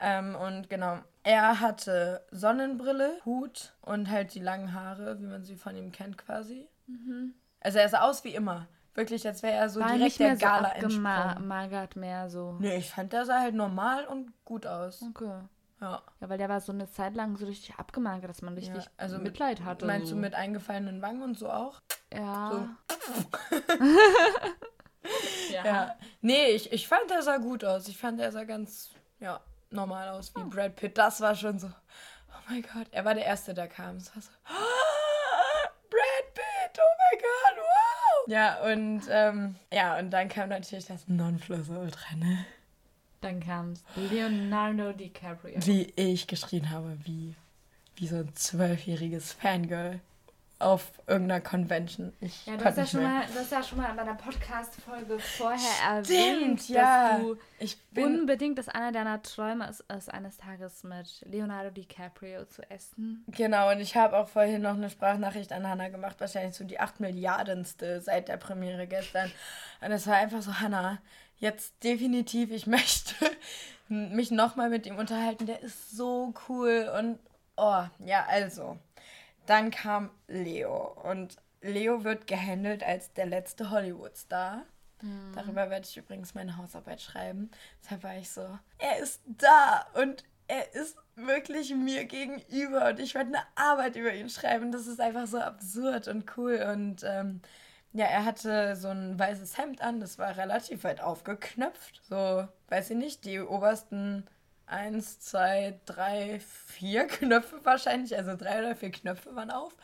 Ähm, 0.00 0.34
und 0.34 0.70
genau, 0.70 0.98
er 1.24 1.60
hatte 1.60 2.24
Sonnenbrille, 2.30 3.20
Hut 3.26 3.74
und 3.82 4.10
halt 4.10 4.34
die 4.34 4.40
langen 4.40 4.72
Haare, 4.72 5.20
wie 5.20 5.26
man 5.26 5.44
sie 5.44 5.56
von 5.56 5.76
ihm 5.76 5.92
kennt 5.92 6.16
quasi. 6.16 6.66
Mhm. 6.86 7.34
Also 7.60 7.78
er 7.78 7.88
sah 7.88 8.02
aus 8.02 8.24
wie 8.24 8.34
immer. 8.34 8.68
Wirklich, 8.94 9.26
als 9.26 9.42
wäre 9.42 9.54
er 9.54 9.68
so 9.68 9.80
War 9.80 9.88
direkt 9.88 10.04
nicht 10.04 10.20
mehr 10.20 10.36
der 10.36 10.48
Gala 10.48 10.72
so 10.80 10.86
abgemagert 10.96 11.96
mehr 11.96 12.30
so. 12.30 12.56
Nee, 12.58 12.76
ich 12.76 12.90
fand, 12.90 13.12
der 13.12 13.26
sah 13.26 13.40
halt 13.40 13.54
normal 13.54 14.06
und 14.06 14.32
gut 14.44 14.66
aus. 14.66 15.02
Okay. 15.02 15.40
Ja. 15.80 16.02
Ja, 16.20 16.28
weil 16.30 16.38
der 16.38 16.48
war 16.48 16.60
so 16.60 16.72
eine 16.72 16.90
Zeit 16.90 17.14
lang 17.14 17.36
so 17.36 17.44
richtig 17.44 17.74
abgemagert, 17.74 18.30
dass 18.30 18.40
man 18.40 18.54
richtig 18.54 18.84
ja, 18.84 18.90
also 18.96 19.18
Mitleid 19.18 19.62
hatte. 19.64 19.84
Meinst 19.84 20.08
so. 20.08 20.14
du 20.14 20.20
mit 20.20 20.34
eingefallenen 20.34 21.02
Wangen 21.02 21.22
und 21.22 21.38
so 21.38 21.50
auch? 21.50 21.82
Ja. 22.12 22.50
So. 22.50 23.56
ja. 25.52 25.64
ja. 25.64 25.94
Nee, 26.22 26.52
ich, 26.52 26.72
ich 26.72 26.88
fand, 26.88 27.10
der 27.10 27.20
sah 27.20 27.36
gut 27.36 27.64
aus. 27.64 27.88
Ich 27.88 27.98
fand, 27.98 28.18
er 28.18 28.32
sah 28.32 28.44
ganz, 28.44 28.92
ja, 29.20 29.40
normal 29.70 30.08
aus 30.08 30.34
wie 30.34 30.40
oh. 30.40 30.48
Brad 30.48 30.76
Pitt. 30.76 30.96
Das 30.96 31.20
war 31.20 31.34
schon 31.34 31.58
so, 31.58 31.66
oh 31.66 32.40
mein 32.48 32.62
Gott. 32.62 32.88
Er 32.92 33.04
war 33.04 33.14
der 33.14 33.26
Erste, 33.26 33.52
der 33.52 33.68
kam. 33.68 33.96
Es 33.96 34.14
war 34.14 34.22
so, 34.22 34.30
Ja, 38.28 38.60
und 38.64 39.02
ähm, 39.08 39.54
ja, 39.72 39.98
und 39.98 40.10
dann 40.10 40.28
kam 40.28 40.48
natürlich 40.48 40.86
das 40.86 41.06
Nonplusultra, 41.06 42.16
ne? 42.16 42.44
Dann 43.20 43.40
kam 43.40 43.74
Leonardo 43.94 44.92
DiCaprio. 44.92 45.64
Wie 45.64 45.92
ich 45.96 46.26
geschrien 46.26 46.70
habe, 46.70 46.98
wie, 47.04 47.34
wie 47.96 48.06
so 48.08 48.16
ein 48.16 48.34
zwölfjähriges 48.34 49.32
Fangirl 49.32 50.00
auf 50.58 50.90
irgendeiner 51.06 51.42
Convention. 51.42 52.14
Ich 52.20 52.46
ja, 52.46 52.56
du 52.56 52.64
hast 52.64 52.78
ja, 52.78 52.86
schon 52.86 53.02
mal, 53.02 53.26
du 53.26 53.38
hast 53.38 53.52
ja 53.52 53.62
schon 53.62 53.78
mal 53.78 53.90
in 53.90 53.96
meiner 53.96 54.14
Podcast-Folge 54.14 55.18
vorher 55.18 55.58
Stimmt, 56.02 56.08
erwähnt, 56.08 56.68
ja. 56.70 57.10
dass 57.10 57.20
du 57.20 57.36
ich 57.58 57.78
bin 57.90 58.20
unbedingt, 58.20 58.58
dass 58.58 58.68
einer 58.70 58.90
deiner 58.90 59.22
Träume 59.22 59.68
ist, 59.68 59.80
ist, 59.92 60.10
eines 60.10 60.38
Tages 60.38 60.82
mit 60.82 61.22
Leonardo 61.26 61.70
DiCaprio 61.70 62.46
zu 62.46 62.62
essen. 62.70 63.24
Genau, 63.28 63.70
und 63.70 63.80
ich 63.80 63.96
habe 63.96 64.16
auch 64.16 64.28
vorhin 64.28 64.62
noch 64.62 64.74
eine 64.74 64.88
Sprachnachricht 64.88 65.52
an 65.52 65.68
Hannah 65.68 65.88
gemacht, 65.88 66.16
wahrscheinlich 66.20 66.56
so 66.56 66.64
die 66.64 66.80
8 66.80 67.00
Milliardenste 67.00 68.00
seit 68.00 68.28
der 68.28 68.38
Premiere 68.38 68.86
gestern. 68.86 69.30
Und 69.82 69.92
es 69.92 70.06
war 70.06 70.16
einfach 70.16 70.40
so, 70.40 70.58
Hannah, 70.58 70.98
jetzt 71.36 71.84
definitiv, 71.84 72.50
ich 72.50 72.66
möchte 72.66 73.14
mich 73.88 74.30
nochmal 74.30 74.70
mit 74.70 74.86
ihm 74.86 74.96
unterhalten. 74.96 75.44
Der 75.44 75.60
ist 75.60 75.90
so 75.90 76.32
cool 76.48 76.90
und 76.98 77.18
oh, 77.56 77.84
ja, 77.98 78.24
also 78.28 78.78
dann 79.46 79.70
kam 79.70 80.10
Leo 80.28 80.92
und 81.02 81.36
Leo 81.62 82.04
wird 82.04 82.26
gehandelt 82.26 82.82
als 82.82 83.12
der 83.14 83.26
letzte 83.26 83.70
Hollywood-Star. 83.70 84.62
Mhm. 85.02 85.32
Darüber 85.34 85.70
werde 85.70 85.86
ich 85.88 85.96
übrigens 85.96 86.34
meine 86.34 86.56
Hausarbeit 86.56 87.00
schreiben. 87.00 87.50
Deshalb 87.82 88.02
war 88.02 88.16
ich 88.16 88.30
so, 88.30 88.58
er 88.78 88.98
ist 88.98 89.22
da 89.26 89.86
und 89.94 90.24
er 90.48 90.74
ist 90.74 90.96
wirklich 91.16 91.74
mir 91.74 92.04
gegenüber 92.04 92.88
und 92.90 93.00
ich 93.00 93.14
werde 93.14 93.30
eine 93.30 93.42
Arbeit 93.56 93.96
über 93.96 94.12
ihn 94.14 94.28
schreiben. 94.30 94.70
Das 94.70 94.86
ist 94.86 95.00
einfach 95.00 95.26
so 95.26 95.38
absurd 95.38 96.08
und 96.08 96.36
cool 96.36 96.64
und 96.72 97.02
ähm, 97.04 97.40
Ja, 97.92 98.04
er 98.06 98.24
hatte 98.26 98.76
so 98.76 98.88
ein 98.88 99.18
weißes 99.18 99.56
Hemd 99.56 99.80
an, 99.80 100.00
das 100.00 100.18
war 100.18 100.36
relativ 100.36 100.84
weit 100.84 101.00
aufgeknöpft. 101.00 102.02
So, 102.04 102.46
weiß 102.68 102.90
ich 102.90 102.96
nicht, 102.96 103.24
die 103.24 103.40
obersten 103.40 104.26
eins, 104.66 105.20
zwei, 105.20 105.80
drei, 105.86 106.40
vier 106.40 107.06
Knöpfe 107.08 107.64
wahrscheinlich, 107.64 108.16
also 108.16 108.36
drei 108.36 108.58
oder 108.60 108.76
vier 108.76 108.90
Knöpfe 108.90 109.34
waren 109.34 109.50
auf. 109.50 109.76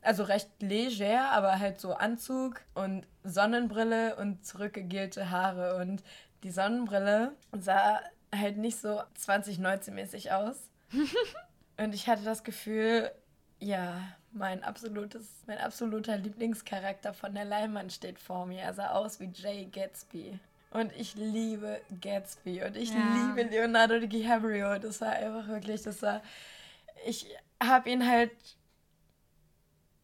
Also 0.00 0.24
recht 0.24 0.50
leger, 0.60 1.30
aber 1.30 1.60
halt 1.60 1.80
so 1.80 1.94
Anzug 1.94 2.60
und 2.74 3.06
Sonnenbrille 3.22 4.16
und 4.16 4.44
zurückgegelte 4.44 5.30
Haare. 5.30 5.76
Und 5.76 6.02
die 6.42 6.50
Sonnenbrille 6.50 7.32
sah 7.52 8.00
halt 8.34 8.56
nicht 8.56 8.80
so 8.80 9.00
2019-mäßig 9.16 10.32
aus. 10.32 10.56
und 11.76 11.94
ich 11.94 12.08
hatte 12.08 12.24
das 12.24 12.42
Gefühl, 12.42 13.12
ja, 13.60 14.00
mein 14.32 14.64
absolutes, 14.64 15.44
mein 15.46 15.58
absoluter 15.58 16.16
Lieblingscharakter 16.16 17.14
von 17.14 17.34
der 17.34 17.44
Leinwand 17.44 17.92
steht 17.92 18.18
vor 18.18 18.46
mir. 18.46 18.62
Er 18.62 18.74
sah 18.74 18.90
aus 18.90 19.20
wie 19.20 19.30
Jay 19.32 19.66
Gatsby. 19.66 20.40
Und 20.72 20.92
ich 20.96 21.14
liebe 21.14 21.80
Gatsby 22.00 22.62
und 22.64 22.76
ich 22.76 22.90
ja. 22.90 23.34
liebe 23.34 23.48
Leonardo 23.48 23.98
DiCaprio. 23.98 24.78
Das 24.78 25.00
war 25.00 25.10
einfach 25.10 25.46
wirklich, 25.48 25.82
das 25.82 26.00
war. 26.02 26.22
Ich 27.06 27.26
habe 27.62 27.90
ihn 27.90 28.06
halt. 28.06 28.30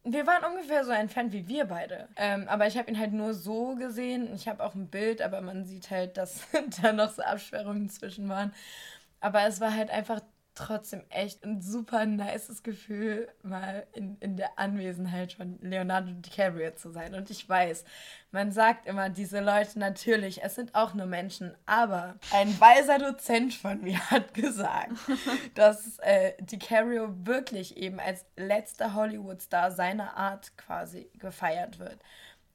Wir 0.03 0.25
waren 0.27 0.43
ungefähr 0.51 0.85
so 0.85 0.91
ein 0.91 1.09
Fan 1.09 1.31
wie 1.33 1.47
wir 1.47 1.65
beide. 1.65 2.07
Ähm, 2.15 2.47
aber 2.47 2.67
ich 2.67 2.77
habe 2.77 2.89
ihn 2.89 2.99
halt 2.99 3.13
nur 3.13 3.33
so 3.33 3.75
gesehen. 3.75 4.33
Ich 4.33 4.47
habe 4.47 4.63
auch 4.63 4.75
ein 4.75 4.87
Bild, 4.87 5.21
aber 5.21 5.41
man 5.41 5.65
sieht 5.65 5.89
halt, 5.89 6.17
dass 6.17 6.47
da 6.81 6.93
noch 6.93 7.11
so 7.11 7.23
Absperrungen 7.23 7.89
zwischen 7.89 8.29
waren. 8.29 8.53
Aber 9.21 9.45
es 9.45 9.59
war 9.59 9.73
halt 9.75 9.89
einfach 9.89 10.21
trotzdem 10.59 11.03
echt 11.09 11.43
ein 11.43 11.61
super 11.61 12.05
nices 12.05 12.63
Gefühl, 12.63 13.27
mal 13.41 13.87
in, 13.93 14.17
in 14.19 14.37
der 14.37 14.59
Anwesenheit 14.59 15.33
von 15.33 15.57
Leonardo 15.61 16.11
DiCaprio 16.11 16.71
zu 16.75 16.91
sein. 16.91 17.15
Und 17.15 17.29
ich 17.29 17.47
weiß, 17.47 17.83
man 18.31 18.51
sagt 18.51 18.85
immer, 18.85 19.09
diese 19.09 19.39
Leute 19.39 19.79
natürlich, 19.79 20.43
es 20.43 20.55
sind 20.55 20.75
auch 20.75 20.93
nur 20.93 21.05
Menschen, 21.05 21.55
aber 21.65 22.15
ein 22.31 22.59
weiser 22.59 22.99
Dozent 22.99 23.53
von 23.53 23.81
mir 23.81 23.99
hat 24.11 24.33
gesagt, 24.33 24.91
dass 25.55 25.97
äh, 25.99 26.33
DiCaprio 26.41 27.13
wirklich 27.25 27.77
eben 27.77 27.99
als 27.99 28.25
letzter 28.35 28.93
Hollywood-Star 28.93 29.71
seiner 29.71 30.15
Art 30.17 30.55
quasi 30.57 31.09
gefeiert 31.17 31.79
wird. 31.79 31.99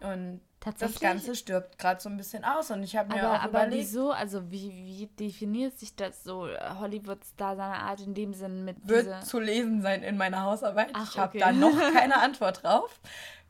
Und 0.01 0.41
das 0.79 0.99
Ganze 0.99 1.35
stirbt 1.37 1.79
gerade 1.79 2.01
so 2.01 2.09
ein 2.09 2.17
bisschen 2.17 2.45
aus 2.45 2.71
und 2.71 2.83
ich 2.83 2.97
habe 2.97 3.15
mir 3.15 3.23
aber, 3.23 3.33
auch 3.33 3.43
aber 3.43 3.49
überlegt... 3.65 3.83
wieso, 3.83 4.13
also 4.13 4.51
wie, 4.51 4.71
wie 4.71 5.07
definiert 5.07 5.79
sich 5.79 5.95
das 5.95 6.25
so, 6.25 6.47
äh, 6.47 6.59
Hollywood-Star 6.79 7.57
seiner 7.57 7.81
Art 7.81 8.01
in 8.01 8.15
dem 8.15 8.33
Sinn 8.33 8.65
mit 8.65 8.77
Wird 8.89 9.27
zu 9.27 9.41
lesen 9.41 9.83
sein 9.83 10.03
in 10.03 10.17
meiner 10.17 10.43
Hausarbeit. 10.43 10.89
Ach, 10.95 11.11
ich 11.11 11.19
habe 11.19 11.29
okay. 11.29 11.39
da 11.41 11.53
noch 11.53 11.79
keine 11.93 12.21
Antwort 12.21 12.63
drauf. 12.63 13.01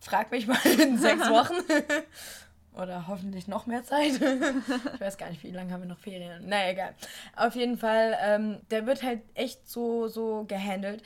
Frag 0.01 0.31
mich 0.33 0.47
mal 0.47 0.59
in 0.67 0.99
sechs 0.99 1.29
Wochen. 1.31 1.55
Oder 2.75 3.07
hoffentlich 3.07 3.47
noch 3.47 3.67
mehr 3.67 3.85
Zeit. 3.85 4.13
ich 4.95 5.01
weiß 5.01 5.17
gar 5.17 5.31
nicht, 5.31 5.45
wie 5.45 5.53
lange 5.53 5.73
haben 5.73 5.83
wir 5.83 5.89
noch 5.89 5.99
Ferien. 5.99 6.49
Naja, 6.49 6.73
egal. 6.73 6.95
Auf 7.37 7.55
jeden 7.55 7.79
Fall, 7.79 8.19
ähm, 8.21 8.61
der 8.71 8.87
wird 8.87 9.05
halt 9.05 9.23
echt 9.35 9.69
so, 9.69 10.09
so 10.09 10.45
gehandelt. 10.49 11.03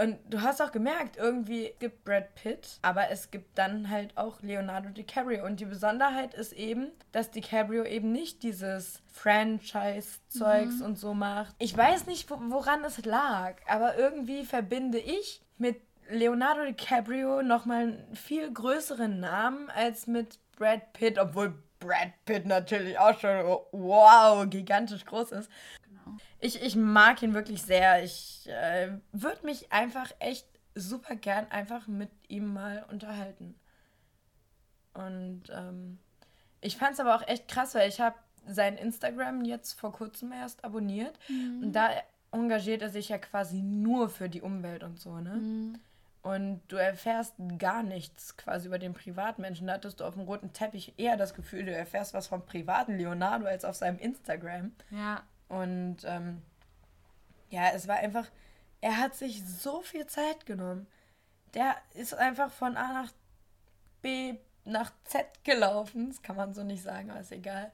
Und 0.00 0.18
du 0.30 0.40
hast 0.40 0.62
auch 0.62 0.72
gemerkt, 0.72 1.18
irgendwie 1.18 1.74
gibt 1.78 2.04
Brad 2.04 2.34
Pitt, 2.34 2.78
aber 2.80 3.10
es 3.10 3.30
gibt 3.30 3.58
dann 3.58 3.90
halt 3.90 4.16
auch 4.16 4.40
Leonardo 4.40 4.88
DiCaprio. 4.88 5.44
Und 5.44 5.60
die 5.60 5.66
Besonderheit 5.66 6.32
ist 6.32 6.54
eben, 6.54 6.90
dass 7.12 7.30
DiCaprio 7.30 7.84
eben 7.84 8.10
nicht 8.10 8.42
dieses 8.42 9.02
Franchise-Zeugs 9.12 10.76
mhm. 10.76 10.84
und 10.86 10.98
so 10.98 11.12
macht. 11.12 11.54
Ich 11.58 11.76
weiß 11.76 12.06
nicht, 12.06 12.30
woran 12.30 12.82
es 12.84 13.04
lag, 13.04 13.56
aber 13.68 13.98
irgendwie 13.98 14.46
verbinde 14.46 14.98
ich 14.98 15.42
mit 15.58 15.82
Leonardo 16.08 16.64
DiCaprio 16.64 17.42
nochmal 17.42 17.82
einen 17.82 18.16
viel 18.16 18.50
größeren 18.50 19.20
Namen 19.20 19.68
als 19.68 20.06
mit 20.06 20.38
Brad 20.56 20.94
Pitt, 20.94 21.18
obwohl 21.18 21.62
Brad 21.78 22.12
Pitt 22.24 22.46
natürlich 22.46 22.98
auch 22.98 23.18
schon 23.20 23.44
wow, 23.72 24.48
gigantisch 24.48 25.04
groß 25.04 25.32
ist. 25.32 25.50
Ich, 26.38 26.62
ich 26.62 26.76
mag 26.76 27.22
ihn 27.22 27.34
wirklich 27.34 27.62
sehr. 27.62 28.02
Ich 28.02 28.48
äh, 28.48 28.92
würde 29.12 29.44
mich 29.44 29.72
einfach 29.72 30.10
echt 30.18 30.46
super 30.74 31.16
gern 31.16 31.50
einfach 31.50 31.86
mit 31.86 32.10
ihm 32.28 32.52
mal 32.52 32.84
unterhalten. 32.90 33.54
Und 34.94 35.44
ähm, 35.50 35.98
ich 36.60 36.76
fand 36.76 36.94
es 36.94 37.00
aber 37.00 37.14
auch 37.14 37.26
echt 37.26 37.48
krass, 37.48 37.74
weil 37.74 37.88
ich 37.88 38.00
habe 38.00 38.16
sein 38.46 38.76
Instagram 38.76 39.44
jetzt 39.44 39.78
vor 39.78 39.92
kurzem 39.92 40.32
erst 40.32 40.64
abonniert. 40.64 41.18
Mhm. 41.28 41.64
Und 41.64 41.72
da 41.72 41.90
engagiert 42.32 42.82
er 42.82 42.90
sich 42.90 43.08
ja 43.08 43.18
quasi 43.18 43.62
nur 43.62 44.08
für 44.08 44.28
die 44.28 44.42
Umwelt 44.42 44.82
und 44.82 44.98
so, 44.98 45.18
ne? 45.18 45.34
Mhm. 45.34 45.78
Und 46.22 46.60
du 46.68 46.76
erfährst 46.76 47.34
gar 47.56 47.82
nichts 47.82 48.36
quasi 48.36 48.66
über 48.66 48.78
den 48.78 48.92
Privatmenschen. 48.92 49.66
Da 49.66 49.74
hattest 49.74 50.00
du 50.00 50.04
auf 50.04 50.14
dem 50.14 50.24
roten 50.24 50.52
Teppich 50.52 50.92
eher 50.98 51.16
das 51.16 51.32
Gefühl, 51.32 51.64
du 51.64 51.74
erfährst 51.74 52.12
was 52.12 52.26
vom 52.26 52.44
privaten 52.44 52.98
Leonardo 52.98 53.46
als 53.46 53.64
auf 53.64 53.74
seinem 53.74 53.98
Instagram. 53.98 54.72
Ja. 54.90 55.22
Und 55.50 55.98
ähm, 56.04 56.42
ja, 57.50 57.70
es 57.74 57.86
war 57.86 57.96
einfach, 57.96 58.26
er 58.80 58.96
hat 58.96 59.14
sich 59.14 59.44
so 59.44 59.82
viel 59.82 60.06
Zeit 60.06 60.46
genommen. 60.46 60.86
Der 61.54 61.76
ist 61.94 62.14
einfach 62.14 62.50
von 62.50 62.76
A 62.76 62.92
nach 62.92 63.12
B 64.00 64.38
nach 64.64 64.92
Z 65.04 65.26
gelaufen, 65.44 66.08
das 66.08 66.22
kann 66.22 66.36
man 66.36 66.54
so 66.54 66.62
nicht 66.62 66.82
sagen, 66.82 67.10
aber 67.10 67.20
ist 67.20 67.32
egal. 67.32 67.72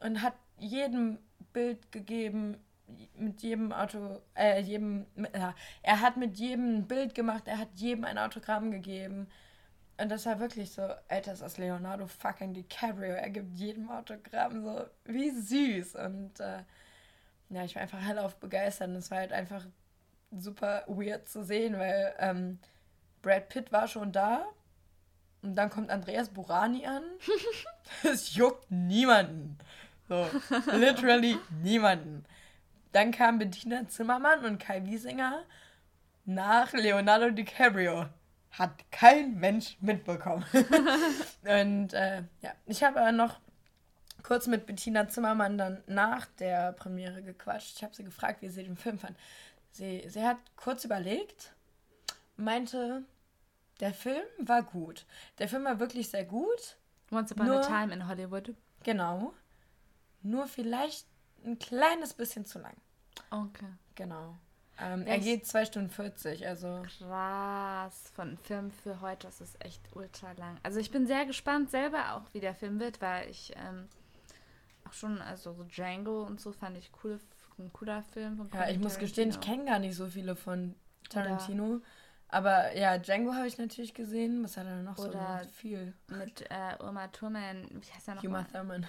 Und 0.00 0.22
hat 0.22 0.34
jedem 0.58 1.18
Bild 1.52 1.92
gegeben, 1.92 2.56
mit 3.14 3.42
jedem 3.42 3.72
Auto, 3.72 4.22
äh, 4.34 4.60
jedem, 4.62 5.06
ja, 5.34 5.54
er 5.82 6.00
hat 6.00 6.16
mit 6.16 6.38
jedem 6.38 6.86
Bild 6.86 7.14
gemacht, 7.14 7.46
er 7.46 7.58
hat 7.58 7.68
jedem 7.74 8.04
ein 8.04 8.16
Autogramm 8.18 8.70
gegeben. 8.70 9.28
Und 10.00 10.08
das 10.10 10.24
war 10.24 10.40
wirklich 10.40 10.72
so, 10.72 10.82
Alter, 11.08 11.32
das 11.32 11.42
ist 11.42 11.58
Leonardo 11.58 12.06
fucking 12.06 12.54
DiCaprio. 12.54 13.12
Er 13.14 13.30
gibt 13.30 13.58
jedem 13.58 13.90
Autogramm 13.90 14.62
so, 14.62 14.86
wie 15.04 15.30
süß. 15.30 15.96
Und 15.96 16.40
äh, 16.40 16.62
ja, 17.50 17.64
ich 17.64 17.74
war 17.74 17.82
einfach 17.82 18.00
hellauf 18.00 18.36
begeistert. 18.36 18.88
Und 18.88 18.96
es 18.96 19.10
war 19.10 19.18
halt 19.18 19.32
einfach 19.32 19.64
super 20.30 20.84
weird 20.86 21.28
zu 21.28 21.42
sehen, 21.42 21.78
weil 21.78 22.14
ähm, 22.18 22.58
Brad 23.22 23.48
Pitt 23.48 23.72
war 23.72 23.88
schon 23.88 24.12
da. 24.12 24.46
Und 25.42 25.54
dann 25.54 25.70
kommt 25.70 25.90
Andreas 25.90 26.28
Burani 26.30 26.86
an. 26.86 27.02
Es 28.02 28.34
juckt 28.34 28.70
niemanden. 28.70 29.56
So, 30.08 30.26
literally 30.72 31.38
niemanden. 31.62 32.24
Dann 32.92 33.12
kam 33.12 33.38
Bettina 33.38 33.88
Zimmermann 33.88 34.44
und 34.44 34.58
Kai 34.58 34.84
Wiesinger 34.84 35.44
nach 36.24 36.72
Leonardo 36.72 37.30
DiCaprio. 37.30 38.06
Hat 38.50 38.90
kein 38.90 39.38
Mensch 39.38 39.76
mitbekommen. 39.80 40.44
und 41.44 41.92
äh, 41.94 42.22
ja, 42.42 42.52
ich 42.66 42.82
habe 42.82 43.00
aber 43.00 43.12
noch 43.12 43.40
kurz 44.22 44.46
mit 44.46 44.66
Bettina 44.66 45.08
Zimmermann 45.08 45.58
dann 45.58 45.82
nach 45.86 46.26
der 46.38 46.72
Premiere 46.72 47.22
gequatscht. 47.22 47.76
Ich 47.76 47.84
habe 47.84 47.94
sie 47.94 48.04
gefragt, 48.04 48.42
wie 48.42 48.48
sie 48.48 48.64
den 48.64 48.76
Film 48.76 48.98
fand. 48.98 49.16
Sie, 49.72 50.04
sie 50.08 50.22
hat 50.22 50.38
kurz 50.56 50.84
überlegt, 50.84 51.54
meinte, 52.36 53.04
der 53.80 53.94
Film 53.94 54.24
war 54.38 54.62
gut. 54.62 55.06
Der 55.38 55.48
Film 55.48 55.64
war 55.64 55.78
wirklich 55.78 56.08
sehr 56.08 56.24
gut. 56.24 56.76
Once 57.10 57.32
Upon 57.32 57.46
nur, 57.46 57.60
a 57.60 57.66
Time 57.66 57.92
in 57.94 58.08
Hollywood. 58.08 58.54
Genau. 58.82 59.32
Nur 60.22 60.46
vielleicht 60.46 61.06
ein 61.44 61.58
kleines 61.58 62.12
bisschen 62.12 62.44
zu 62.44 62.58
lang. 62.58 62.76
Okay. 63.30 63.68
Genau. 63.94 64.36
Ähm, 64.80 65.06
er 65.06 65.18
geht 65.18 65.46
2 65.46 65.64
Stunden 65.64 65.90
40, 65.90 66.46
also. 66.46 66.82
Krass. 66.98 68.10
Von 68.14 68.38
Film 68.38 68.70
für 68.70 69.00
heute, 69.00 69.26
das 69.26 69.40
ist 69.40 69.62
echt 69.64 69.80
ultra 69.94 70.32
lang. 70.32 70.56
Also 70.62 70.78
ich 70.78 70.90
bin 70.90 71.06
sehr 71.06 71.26
gespannt 71.26 71.70
selber 71.70 72.14
auch, 72.14 72.32
wie 72.32 72.40
der 72.40 72.54
Film 72.54 72.78
wird, 72.78 73.00
weil 73.00 73.28
ich 73.28 73.52
ähm, 73.56 73.88
auch 74.88 74.92
schon, 74.92 75.20
also 75.20 75.52
so 75.52 75.64
Django 75.64 76.22
und 76.22 76.40
so 76.40 76.52
fand 76.52 76.76
ich 76.76 76.90
cool, 77.02 77.18
ein 77.58 77.72
cooler 77.72 78.02
Film. 78.02 78.36
Von 78.36 78.50
ja, 78.52 78.68
ich 78.68 78.78
muss 78.78 78.98
gestehen, 78.98 79.30
ich 79.30 79.40
kenne 79.40 79.64
gar 79.64 79.78
nicht 79.78 79.96
so 79.96 80.06
viele 80.06 80.36
von 80.36 80.74
Tarantino. 81.08 81.64
Oder 81.64 81.80
aber 82.30 82.76
ja, 82.76 82.98
Django 82.98 83.32
habe 83.32 83.46
ich 83.46 83.56
natürlich 83.56 83.94
gesehen. 83.94 84.44
Was 84.44 84.56
hat 84.58 84.66
er 84.66 84.82
noch 84.82 84.98
Oder 84.98 85.40
so 85.44 85.50
viel? 85.50 85.94
Mit 86.08 86.42
äh, 86.50 86.82
Uma 86.82 87.08
Thurman. 87.08 87.66
Wie 87.70 87.90
heißt 87.90 88.08
er 88.08 88.16
noch? 88.16 88.24
Uma 88.24 88.44
Thurman. 88.44 88.86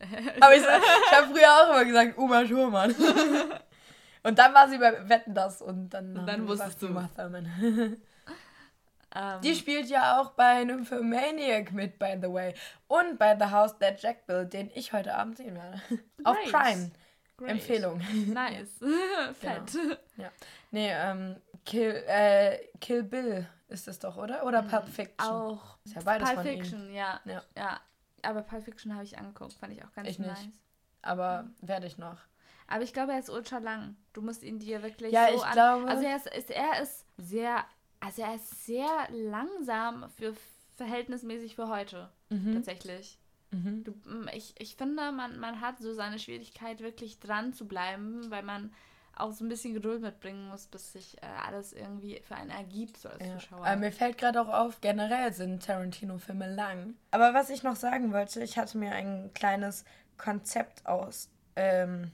aber 0.40 0.54
ich, 0.54 0.62
ich 0.62 1.16
habe 1.16 1.32
früher 1.32 1.48
auch 1.48 1.70
immer 1.70 1.84
gesagt, 1.84 2.18
Uma 2.18 2.44
Thurman. 2.44 2.90
und 4.24 4.38
dann 4.38 4.54
war 4.54 4.68
sie 4.68 4.78
bei 4.78 5.08
Wetten 5.08 5.34
das 5.34 5.62
und 5.62 5.90
dann, 5.90 6.16
und 6.16 6.26
dann 6.26 6.48
wusstest 6.48 6.82
du. 6.82 6.88
Uma 6.88 7.08
Thurman. 7.14 7.46
Um, 9.14 9.40
die 9.40 9.56
spielt 9.56 9.88
ja 9.88 10.20
auch 10.20 10.30
bei 10.30 10.62
Nymphomaniac 10.62 11.72
mit, 11.72 11.98
by 11.98 12.16
the 12.20 12.32
way. 12.32 12.54
Und 12.86 13.18
bei 13.18 13.36
The 13.36 13.46
House 13.46 13.76
That 13.78 14.00
Jack 14.00 14.26
Built, 14.26 14.52
den 14.52 14.70
ich 14.74 14.92
heute 14.92 15.14
Abend 15.14 15.36
sehen 15.36 15.56
werde. 15.56 15.80
Auf 16.24 16.36
Prime. 16.50 16.92
Great. 17.36 17.50
Empfehlung. 17.50 18.00
Nice. 18.28 18.78
Fett. 19.40 19.72
Genau. 19.72 19.94
Ja. 20.16 20.30
Nee, 20.70 20.90
ähm, 20.92 21.36
Kill, 21.64 22.04
äh, 22.06 22.58
Kill 22.80 23.02
Bill 23.02 23.48
ist 23.68 23.88
es 23.88 23.98
doch, 23.98 24.16
oder? 24.16 24.44
Oder 24.44 24.62
Pulp 24.62 24.86
mhm. 24.86 24.92
Fiction? 24.92 25.28
Auch. 25.28 25.78
Ist 25.84 25.94
ja 25.94 26.02
beides 26.02 26.30
Pulp 26.30 26.46
Fiction. 26.46 26.92
Ja. 26.92 27.20
ja. 27.24 27.42
ja. 27.56 27.80
Aber 28.22 28.42
Pulp 28.42 28.64
Fiction 28.64 28.94
habe 28.94 29.04
ich 29.04 29.18
angeguckt, 29.18 29.54
fand 29.54 29.72
ich 29.72 29.82
auch 29.84 29.92
ganz 29.92 30.08
ich 30.08 30.18
nice. 30.18 30.38
Nicht. 30.44 30.58
Aber 31.02 31.44
mhm. 31.44 31.54
werde 31.62 31.86
ich 31.86 31.98
noch. 31.98 32.18
Aber 32.68 32.82
ich 32.82 32.92
glaube, 32.92 33.12
er 33.12 33.18
ist 33.18 33.30
ultra 33.30 33.58
lang. 33.58 33.96
Du 34.12 34.22
musst 34.22 34.44
ihn 34.44 34.58
dir 34.58 34.82
wirklich 34.82 35.12
ja, 35.12 35.28
so 35.28 35.36
ich 35.36 35.44
an 35.44 35.52
glaube. 35.52 35.88
Also 35.88 36.04
er 36.04 36.16
ist, 36.16 36.26
ist, 36.28 36.50
er 36.50 36.80
ist 36.80 37.04
sehr, 37.16 37.64
also 38.00 38.22
er 38.22 38.34
ist 38.34 38.66
sehr 38.66 39.08
langsam 39.10 40.10
für 40.16 40.34
verhältnismäßig 40.76 41.54
für 41.54 41.68
heute. 41.68 42.10
Mhm. 42.30 42.54
Tatsächlich. 42.54 43.18
Mhm. 43.50 43.84
Du, 43.84 43.94
ich, 44.34 44.54
ich 44.58 44.76
finde, 44.76 45.12
man, 45.12 45.38
man 45.38 45.60
hat 45.60 45.78
so 45.78 45.92
seine 45.92 46.18
Schwierigkeit, 46.18 46.80
wirklich 46.80 47.20
dran 47.20 47.52
zu 47.52 47.66
bleiben, 47.66 48.30
weil 48.30 48.42
man 48.42 48.72
auch 49.16 49.32
so 49.32 49.44
ein 49.44 49.48
bisschen 49.48 49.74
Geduld 49.74 50.00
mitbringen 50.00 50.48
muss, 50.48 50.66
bis 50.66 50.92
sich 50.92 51.16
äh, 51.22 51.26
alles 51.46 51.72
irgendwie 51.72 52.20
für 52.26 52.36
einen 52.36 52.50
ergibt, 52.50 52.96
so 52.96 53.08
als 53.08 53.26
ja. 53.26 53.34
Zuschauer. 53.34 53.66
Aber 53.66 53.76
mir 53.76 53.92
fällt 53.92 54.18
gerade 54.18 54.40
auch 54.40 54.48
auf, 54.48 54.80
generell 54.80 55.32
sind 55.32 55.62
Tarantino-Filme 55.64 56.54
lang. 56.54 56.94
Aber 57.10 57.34
was 57.34 57.50
ich 57.50 57.62
noch 57.62 57.76
sagen 57.76 58.12
wollte, 58.12 58.42
ich 58.42 58.56
hatte 58.56 58.78
mir 58.78 58.92
ein 58.92 59.30
kleines 59.34 59.84
Konzept 60.16 60.86
aus 60.86 61.28
ähm, 61.56 62.10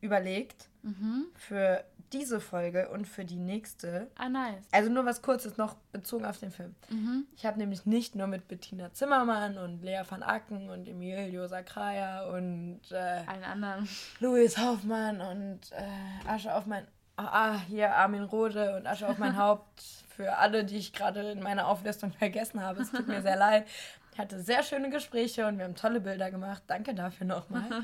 überlegt 0.00 0.68
mhm. 0.82 1.26
für 1.34 1.84
diese 2.12 2.40
Folge 2.40 2.88
und 2.88 3.06
für 3.06 3.24
die 3.24 3.36
nächste. 3.36 4.10
Ah, 4.16 4.28
nice. 4.28 4.64
Also 4.72 4.90
nur 4.90 5.04
was 5.04 5.22
Kurzes 5.22 5.56
noch 5.56 5.74
bezogen 5.92 6.24
auf 6.24 6.38
den 6.38 6.50
Film. 6.50 6.74
Mhm. 6.88 7.26
Ich 7.36 7.46
habe 7.46 7.58
nämlich 7.58 7.86
nicht 7.86 8.14
nur 8.14 8.26
mit 8.26 8.48
Bettina 8.48 8.92
Zimmermann 8.92 9.58
und 9.58 9.82
Lea 9.82 10.02
van 10.08 10.22
Acken 10.22 10.70
und 10.70 10.88
Emilio 10.88 11.46
Sacraia 11.46 12.28
und 12.30 12.80
äh, 12.90 13.22
allen 13.26 13.44
anderen. 13.44 13.88
Louis 14.20 14.56
Hoffmann 14.58 15.20
und 15.20 15.72
äh, 15.72 16.28
Asche 16.28 16.54
auf 16.54 16.66
mein 16.66 16.86
ah, 17.16 17.28
ah, 17.52 17.60
hier 17.68 17.94
Armin 17.94 18.22
Rode 18.22 18.76
und 18.76 18.86
Asche 18.86 19.08
auf 19.08 19.18
mein 19.18 19.36
Haupt 19.38 19.82
für 20.08 20.36
alle, 20.38 20.64
die 20.64 20.76
ich 20.76 20.92
gerade 20.92 21.30
in 21.30 21.42
meiner 21.42 21.68
Auflistung 21.68 22.12
vergessen 22.12 22.62
habe. 22.62 22.82
Es 22.82 22.90
tut 22.90 23.06
mir 23.06 23.22
sehr 23.22 23.36
leid. 23.38 23.66
Ich 24.12 24.18
hatte 24.18 24.40
sehr 24.40 24.64
schöne 24.64 24.90
Gespräche 24.90 25.46
und 25.46 25.58
wir 25.58 25.64
haben 25.64 25.76
tolle 25.76 26.00
Bilder 26.00 26.30
gemacht. 26.30 26.64
Danke 26.66 26.94
dafür 26.94 27.26
nochmal. 27.26 27.64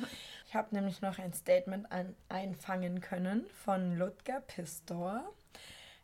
Ich 0.55 0.57
habe 0.57 0.73
nämlich 0.73 1.03
noch 1.03 1.19
ein 1.19 1.33
Statement 1.33 1.91
an, 1.91 2.15
einfangen 2.29 3.01
können 3.01 3.45
von 3.65 3.99
Ludger 3.99 4.41
Pistor. 4.41 5.25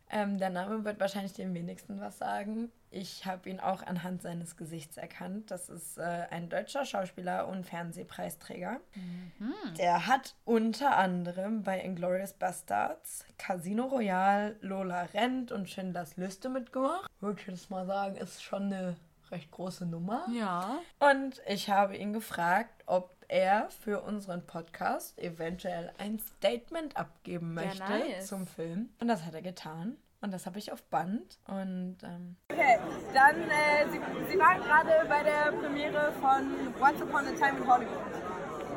Ähm, 0.09 0.39
der 0.39 0.49
Name 0.49 0.83
wird 0.83 0.99
wahrscheinlich 0.99 1.31
dem 1.31 1.53
wenigsten 1.53 2.01
was 2.01 2.17
sagen. 2.17 2.69
Ich 2.89 3.25
habe 3.25 3.49
ihn 3.49 3.61
auch 3.61 3.81
anhand 3.81 4.21
seines 4.21 4.57
Gesichts 4.57 4.97
erkannt. 4.97 5.51
Das 5.51 5.69
ist 5.69 5.97
äh, 5.97 6.27
ein 6.31 6.49
deutscher 6.49 6.83
Schauspieler 6.83 7.47
und 7.47 7.65
Fernsehpreisträger. 7.65 8.81
Mhm. 8.93 9.53
Der 9.77 10.05
hat 10.07 10.35
unter 10.43 10.97
anderem 10.97 11.63
bei 11.63 11.79
Inglourious 11.79 12.33
Bastards, 12.33 13.23
Casino 13.37 13.85
Royale, 13.85 14.57
Lola 14.59 15.03
Rent 15.13 15.53
und 15.53 15.69
Schindlers 15.69 16.17
Liste 16.17 16.49
mitgemacht. 16.49 17.09
Würde 17.21 17.39
ich 17.39 17.47
jetzt 17.47 17.69
mal 17.69 17.85
sagen, 17.85 18.17
ist 18.17 18.43
schon 18.43 18.63
eine 18.63 18.97
recht 19.31 19.49
große 19.49 19.85
Nummer. 19.85 20.25
Ja. 20.33 20.79
Und 20.99 21.41
ich 21.47 21.69
habe 21.69 21.95
ihn 21.95 22.11
gefragt, 22.11 22.83
ob 22.85 23.15
er 23.31 23.69
für 23.69 24.01
unseren 24.01 24.45
Podcast 24.45 25.17
eventuell 25.17 25.93
ein 25.97 26.19
Statement 26.19 26.97
abgeben 26.97 27.53
möchte 27.53 27.79
nice. 27.79 28.27
zum 28.27 28.45
Film. 28.45 28.89
Und 28.99 29.07
das 29.07 29.25
hat 29.25 29.33
er 29.33 29.41
getan. 29.41 29.97
Und 30.19 30.31
das 30.31 30.45
habe 30.45 30.59
ich 30.59 30.71
auf 30.71 30.83
Band. 30.83 31.39
Und 31.47 31.97
ähm 32.03 32.35
okay, 32.51 32.77
dann 33.13 33.41
äh, 33.49 33.89
Sie, 33.89 33.99
Sie 34.29 34.37
waren 34.37 34.61
gerade 34.61 35.07
bei 35.07 35.23
der 35.23 35.51
Premiere 35.53 36.11
von 36.19 36.75
Once 36.79 37.01
Upon 37.01 37.25
a 37.25 37.31
Time 37.31 37.57
in 37.57 37.67
Hollywood. 37.67 38.05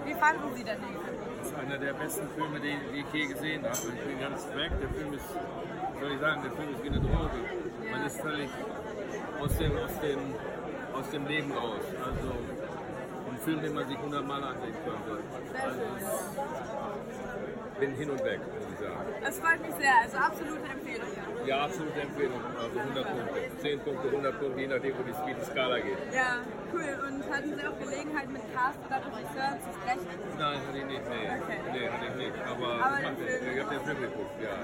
Wie 0.04 0.14
fanden 0.14 0.54
Sie 0.54 0.64
den 0.64 0.78
Film? 0.78 1.00
Das 1.38 1.48
ist 1.48 1.54
einer 1.56 1.76
der 1.76 1.92
besten 1.92 2.28
Filme, 2.30 2.60
die, 2.60 2.78
die 2.92 3.00
ich 3.00 3.12
je 3.12 3.26
gesehen 3.26 3.64
habe. 3.64 3.76
Ich 3.76 4.06
bin 4.06 4.20
ganz 4.20 4.46
weg. 4.54 4.72
Der 4.80 4.88
Film 4.88 5.12
ist, 5.14 5.26
soll 6.00 6.12
ich 6.12 6.20
sagen, 6.20 6.42
der 6.42 6.52
Film 6.52 6.74
ist 6.74 6.82
wie 6.82 6.88
eine 6.88 7.00
Droge. 7.00 7.38
Ja. 7.84 7.90
Man 7.90 8.06
ist 8.06 8.20
völlig 8.20 8.50
aus 9.40 9.58
dem, 9.58 9.76
aus 9.76 10.00
dem, 10.00 10.34
aus 10.94 11.10
dem 11.10 11.26
Leben 11.26 11.52
raus. 11.52 11.82
Also 12.04 12.32
Film, 13.44 13.60
den 13.60 13.74
man 13.74 13.86
sich 13.86 13.98
hundertmal 13.98 14.42
ansehen 14.42 14.74
könnte. 14.84 15.22
Also, 15.62 15.80
bin 17.78 17.94
hin 17.94 18.10
und 18.10 18.24
weg, 18.24 18.40
muss 18.40 18.64
ich 18.72 18.78
sagen. 18.78 19.04
Das 19.22 19.38
freut 19.38 19.60
mich 19.60 19.74
sehr, 19.74 19.94
also 20.02 20.16
absolute 20.16 20.64
Empfehlung. 20.64 21.08
Ja, 21.44 21.64
absolute 21.64 22.00
Empfehlung, 22.00 22.40
also 22.56 22.78
100 22.78 23.04
Punkte. 23.04 23.40
10 23.60 23.80
Punkte, 23.80 24.08
100 24.08 24.40
Punkte, 24.40 24.60
je 24.60 24.66
nachdem, 24.68 24.94
wo 24.98 25.02
die, 25.02 25.12
wie 25.26 25.34
die 25.34 25.44
Skala 25.44 25.78
geht. 25.80 25.98
Ja, 26.12 26.40
cool. 26.72 26.88
Und 27.06 27.30
hatten 27.30 27.54
Sie 27.54 27.66
auch 27.66 27.78
Gelegenheit, 27.78 28.28
mit 28.30 28.42
Cast 28.54 28.78
oder 28.86 28.96
Regisseur 29.04 29.58
zu 29.60 29.70
sprechen? 29.76 30.08
Nein, 30.38 30.58
hatte 30.66 30.78
ich 30.78 30.84
nicht, 30.84 31.04
nee. 31.04 31.26
Okay. 31.28 31.58
Nee, 31.72 31.88
hatte 31.88 32.06
ich 32.06 32.16
nicht. 32.16 32.36
Aber, 32.48 32.70
Aber 32.80 32.98
ich, 33.00 33.54
ich 33.54 33.60
habe 33.60 33.74
den 33.74 33.84
Film 33.84 34.00
geguckt, 34.00 34.36
ja. 34.40 34.56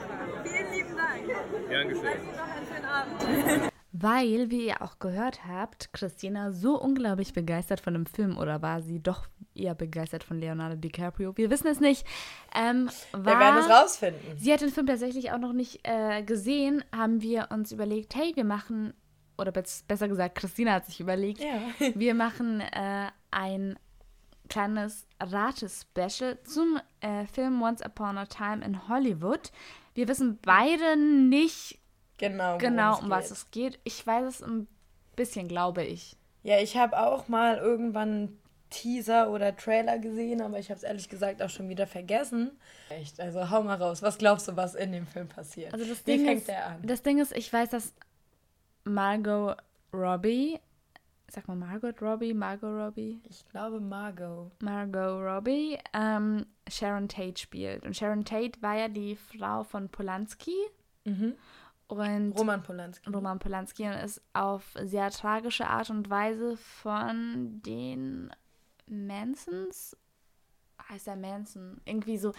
Vielen 0.44 0.72
lieben 0.72 0.96
Dank. 0.96 1.68
Gern 1.68 1.88
geschehen. 1.88 2.20
noch 2.32 2.48
einen 2.56 2.66
schönen 2.66 2.88
Abend. 2.88 3.62
Weil, 4.02 4.50
wie 4.50 4.68
ihr 4.68 4.80
auch 4.80 4.98
gehört 4.98 5.46
habt, 5.46 5.92
Christina 5.92 6.52
so 6.52 6.80
unglaublich 6.80 7.34
begeistert 7.34 7.80
von 7.80 7.92
dem 7.92 8.06
Film 8.06 8.38
oder 8.38 8.62
war 8.62 8.80
sie 8.80 9.02
doch 9.02 9.26
eher 9.54 9.74
begeistert 9.74 10.24
von 10.24 10.38
Leonardo 10.38 10.76
DiCaprio? 10.76 11.36
Wir 11.36 11.50
wissen 11.50 11.66
es 11.66 11.80
nicht. 11.80 12.06
Ähm, 12.54 12.88
war, 13.12 13.24
wir 13.24 13.38
werden 13.38 13.58
es 13.58 13.68
rausfinden. 13.68 14.38
Sie 14.38 14.50
hat 14.50 14.62
den 14.62 14.70
Film 14.70 14.86
tatsächlich 14.86 15.32
auch 15.32 15.38
noch 15.38 15.52
nicht 15.52 15.80
äh, 15.82 16.22
gesehen. 16.22 16.82
Haben 16.96 17.20
wir 17.20 17.48
uns 17.50 17.72
überlegt, 17.72 18.14
hey, 18.14 18.32
wir 18.34 18.44
machen, 18.44 18.94
oder 19.36 19.52
besser 19.52 20.08
gesagt, 20.08 20.34
Christina 20.34 20.72
hat 20.72 20.86
sich 20.86 21.00
überlegt, 21.00 21.42
ja. 21.42 21.60
wir 21.94 22.14
machen 22.14 22.62
äh, 22.62 23.08
ein 23.30 23.78
kleines 24.48 25.06
Rate-Special 25.20 26.42
zum 26.44 26.80
äh, 27.00 27.26
Film 27.26 27.60
Once 27.60 27.82
Upon 27.82 28.16
a 28.16 28.24
Time 28.24 28.64
in 28.64 28.88
Hollywood. 28.88 29.52
Wir 29.92 30.08
wissen 30.08 30.38
beide 30.40 30.96
nicht 30.96 31.79
Genau, 32.20 32.58
genau 32.58 32.98
um 33.00 33.08
was 33.08 33.30
es 33.30 33.50
geht. 33.50 33.80
Ich 33.84 34.06
weiß 34.06 34.26
es 34.26 34.42
ein 34.42 34.68
bisschen, 35.16 35.48
glaube 35.48 35.82
ich. 35.82 36.16
Ja, 36.42 36.58
ich 36.58 36.76
habe 36.76 37.00
auch 37.00 37.28
mal 37.28 37.56
irgendwann 37.56 38.38
Teaser 38.68 39.30
oder 39.30 39.56
Trailer 39.56 39.98
gesehen, 39.98 40.42
aber 40.42 40.58
ich 40.58 40.70
habe 40.70 40.76
es 40.76 40.84
ehrlich 40.84 41.08
gesagt 41.08 41.42
auch 41.42 41.48
schon 41.50 41.68
wieder 41.70 41.86
vergessen. 41.86 42.52
Echt, 42.90 43.18
also 43.20 43.50
hau 43.50 43.62
mal 43.62 43.76
raus. 43.76 44.02
Was 44.02 44.18
glaubst 44.18 44.48
du, 44.48 44.56
was 44.56 44.74
in 44.74 44.92
dem 44.92 45.06
Film 45.06 45.28
passiert? 45.28 45.72
Also 45.72 45.86
das 45.86 46.06
Wie 46.06 46.12
Ding 46.16 46.26
fängt 46.26 46.38
ist, 46.40 46.48
der 46.48 46.66
an? 46.66 46.82
Das 46.82 47.02
Ding 47.02 47.18
ist, 47.18 47.32
ich 47.32 47.52
weiß, 47.52 47.70
dass 47.70 47.94
Margot 48.84 49.56
Robbie, 49.92 50.60
sag 51.28 51.48
mal 51.48 51.56
Margot 51.56 52.00
Robbie, 52.00 52.34
Margot 52.34 52.70
Robbie? 52.70 53.20
Ich 53.28 53.46
glaube 53.48 53.80
Margot. 53.80 54.52
Margot 54.62 55.22
Robbie 55.22 55.78
ähm, 55.94 56.46
Sharon 56.68 57.08
Tate 57.08 57.40
spielt. 57.40 57.84
Und 57.84 57.96
Sharon 57.96 58.24
Tate 58.24 58.60
war 58.62 58.76
ja 58.76 58.88
die 58.88 59.16
Frau 59.16 59.64
von 59.64 59.88
Polanski. 59.88 60.54
Mhm. 61.04 61.34
Und 61.90 62.32
Roman 62.38 62.62
Polanski. 62.62 63.10
Roman 63.10 63.38
Polanski 63.38 63.86
und 63.86 63.92
ist 63.92 64.22
auf 64.32 64.74
sehr 64.82 65.10
tragische 65.10 65.66
Art 65.66 65.90
und 65.90 66.08
Weise 66.10 66.56
von 66.56 67.60
den 67.64 68.30
Mansons, 68.86 69.96
heißt 70.88 71.08
er 71.08 71.16
Manson, 71.16 71.80
irgendwie 71.84 72.18
so, 72.18 72.32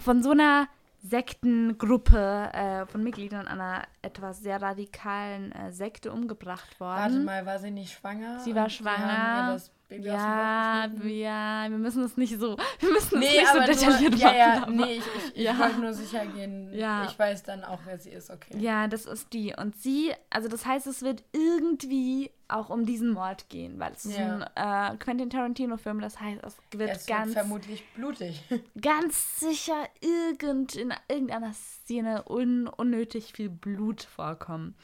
von 0.00 0.22
so 0.22 0.30
einer 0.30 0.68
Sektengruppe 1.02 2.50
äh, 2.52 2.86
von 2.86 3.02
Mitgliedern 3.02 3.48
einer 3.48 3.84
etwas 4.02 4.40
sehr 4.40 4.60
radikalen 4.60 5.52
äh, 5.52 5.72
Sekte 5.72 6.12
umgebracht 6.12 6.78
worden. 6.78 7.00
Warte 7.00 7.20
mal, 7.20 7.46
war 7.46 7.58
sie 7.58 7.70
nicht 7.70 7.92
schwanger? 7.92 8.40
Sie 8.40 8.54
war 8.54 8.68
schwanger. 8.68 9.58
Baby 9.90 10.06
ja, 10.06 10.86
ja, 11.02 11.66
wir 11.68 11.78
müssen 11.78 12.04
es 12.04 12.16
nicht 12.16 12.38
so, 12.38 12.56
wir 12.78 12.90
müssen 12.92 13.18
nee, 13.18 13.26
nicht 13.26 13.52
so 13.52 13.58
detailliert 13.58 14.12
nur, 14.12 14.20
machen. 14.20 14.36
Ja, 14.36 14.54
ja, 14.54 14.66
nee, 14.70 14.92
ich, 14.94 15.34
ich, 15.34 15.42
ja. 15.42 15.52
ich 15.52 15.58
wollte 15.58 15.80
nur 15.80 15.92
sicher 15.92 16.26
gehen. 16.26 16.72
Ja. 16.72 17.06
Ich 17.06 17.18
weiß 17.18 17.42
dann 17.42 17.64
auch, 17.64 17.80
wer 17.84 17.98
sie 17.98 18.10
ist, 18.10 18.30
okay. 18.30 18.56
Ja, 18.56 18.86
das 18.86 19.04
ist 19.04 19.32
die. 19.32 19.52
Und 19.58 19.74
sie, 19.76 20.12
also 20.30 20.48
das 20.48 20.64
heißt, 20.64 20.86
es 20.86 21.02
wird 21.02 21.24
irgendwie 21.32 22.30
auch 22.46 22.70
um 22.70 22.86
diesen 22.86 23.10
Mord 23.10 23.48
gehen, 23.48 23.80
weil 23.80 23.92
es 23.92 24.04
ja. 24.04 24.10
ist 24.10 24.46
ein 24.54 24.94
äh, 24.94 24.96
Quentin 24.98 25.28
Tarantino-Film, 25.28 26.00
das 26.00 26.20
heißt, 26.20 26.40
es 26.44 26.56
wird 26.70 26.90
es 26.90 27.06
ganz. 27.06 27.34
Wird 27.34 27.38
vermutlich 27.38 27.84
blutig. 27.94 28.44
Ganz 28.80 29.40
sicher 29.40 29.88
irgend, 30.00 30.76
in 30.76 30.94
irgendeiner 31.08 31.52
Szene 31.52 32.24
un, 32.28 32.68
unnötig 32.68 33.32
viel 33.32 33.50
Blut 33.50 34.02
vorkommen. 34.02 34.76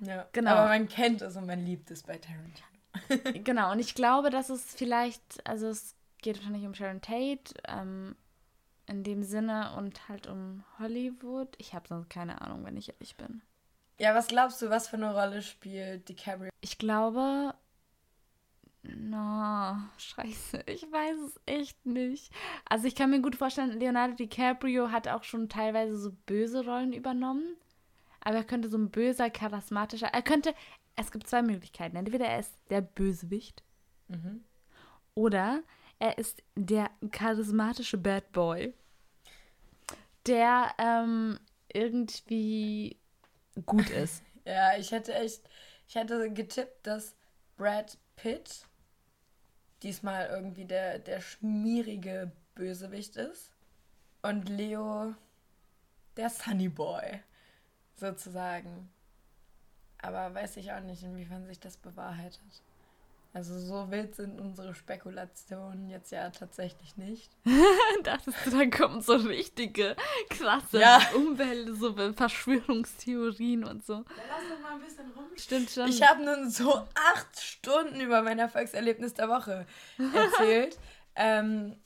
Ja, 0.00 0.26
genau. 0.32 0.50
Aber 0.50 0.68
man 0.68 0.88
kennt 0.88 1.22
es 1.22 1.36
und 1.36 1.46
man 1.46 1.64
liebt 1.64 1.90
es 1.90 2.02
bei 2.02 2.18
Tarantino. 2.18 2.66
genau, 3.44 3.72
und 3.72 3.78
ich 3.78 3.94
glaube, 3.94 4.30
dass 4.30 4.50
es 4.50 4.74
vielleicht, 4.74 5.46
also 5.46 5.68
es 5.68 5.94
geht 6.20 6.36
wahrscheinlich 6.36 6.66
um 6.66 6.74
Sharon 6.74 7.00
Tate, 7.00 7.54
ähm, 7.66 8.16
in 8.86 9.04
dem 9.04 9.22
Sinne 9.22 9.74
und 9.76 10.08
halt 10.08 10.26
um 10.26 10.64
Hollywood. 10.78 11.48
Ich 11.58 11.74
habe 11.74 11.88
sonst 11.88 12.10
keine 12.10 12.40
Ahnung, 12.40 12.64
wenn 12.64 12.76
ich 12.76 12.90
ehrlich 12.90 13.16
bin. 13.16 13.42
Ja, 13.98 14.14
was 14.14 14.28
glaubst 14.28 14.60
du, 14.60 14.70
was 14.70 14.88
für 14.88 14.96
eine 14.96 15.14
Rolle 15.14 15.42
spielt 15.42 16.08
DiCaprio? 16.08 16.50
Ich 16.60 16.78
glaube, 16.78 17.54
no, 18.82 19.76
scheiße, 19.96 20.64
ich 20.66 20.82
weiß 20.90 21.16
es 21.26 21.40
echt 21.46 21.86
nicht. 21.86 22.32
Also 22.68 22.86
ich 22.86 22.94
kann 22.94 23.10
mir 23.10 23.20
gut 23.20 23.36
vorstellen, 23.36 23.78
Leonardo 23.78 24.14
DiCaprio 24.14 24.90
hat 24.90 25.08
auch 25.08 25.22
schon 25.22 25.48
teilweise 25.48 25.96
so 25.96 26.12
böse 26.26 26.64
Rollen 26.64 26.92
übernommen. 26.92 27.56
Aber 28.24 28.36
er 28.36 28.44
könnte 28.44 28.68
so 28.68 28.78
ein 28.78 28.90
böser, 28.90 29.30
charismatischer, 29.30 30.08
er 30.08 30.22
könnte, 30.22 30.54
es 30.96 31.10
gibt 31.10 31.28
zwei 31.28 31.42
Möglichkeiten. 31.42 31.96
Entweder 31.96 32.26
er 32.26 32.40
ist 32.40 32.54
der 32.70 32.80
Bösewicht 32.80 33.62
mhm. 34.08 34.44
oder 35.14 35.62
er 35.98 36.18
ist 36.18 36.42
der 36.56 36.90
charismatische 37.10 37.98
Bad 37.98 38.32
Boy, 38.32 38.74
der 40.26 40.74
ähm, 40.78 41.38
irgendwie 41.72 42.98
gut 43.66 43.90
ist. 43.90 44.22
ja, 44.44 44.76
ich 44.76 44.90
hätte 44.90 45.14
echt, 45.14 45.48
ich 45.88 45.94
hätte 45.94 46.32
getippt, 46.32 46.86
dass 46.86 47.14
Brad 47.56 47.98
Pitt 48.16 48.66
diesmal 49.82 50.26
irgendwie 50.26 50.64
der, 50.64 50.98
der 50.98 51.20
schmierige 51.20 52.32
Bösewicht 52.54 53.16
ist 53.16 53.52
und 54.22 54.48
Leo 54.48 55.14
der 56.16 56.30
Sunny 56.30 56.68
Boy 56.68 57.20
sozusagen. 57.94 58.90
Aber 60.02 60.34
weiß 60.34 60.56
ich 60.56 60.72
auch 60.72 60.80
nicht, 60.80 61.02
inwiefern 61.02 61.46
sich 61.46 61.60
das 61.60 61.76
bewahrheitet. 61.76 62.40
Also 63.34 63.58
so 63.58 63.90
wild 63.90 64.14
sind 64.14 64.38
unsere 64.38 64.74
Spekulationen 64.74 65.88
jetzt 65.88 66.12
ja 66.12 66.28
tatsächlich 66.28 66.98
nicht. 66.98 67.30
Dachtest 68.02 68.36
du, 68.44 68.50
dann 68.50 68.70
kommen 68.70 69.00
so 69.00 69.14
richtige 69.14 69.96
krasse 70.28 70.80
Ja. 70.80 71.00
Umwelt, 71.14 71.74
so 71.78 71.94
Verschwörungstheorien 72.12 73.64
und 73.64 73.86
so. 73.86 73.94
Lass 73.94 74.48
doch 74.50 74.60
mal 74.60 74.74
ein 74.74 74.80
bisschen 74.82 75.10
rum. 75.16 75.24
Stimmt 75.36 75.70
schon. 75.70 75.88
Ich 75.88 76.02
habe 76.06 76.22
nun 76.22 76.50
so 76.50 76.74
acht 77.14 77.40
Stunden 77.40 78.02
über 78.02 78.20
mein 78.20 78.38
Erfolgserlebnis 78.38 79.14
der 79.14 79.30
Woche 79.30 79.66
erzählt. 80.14 80.78
ähm, 81.16 81.76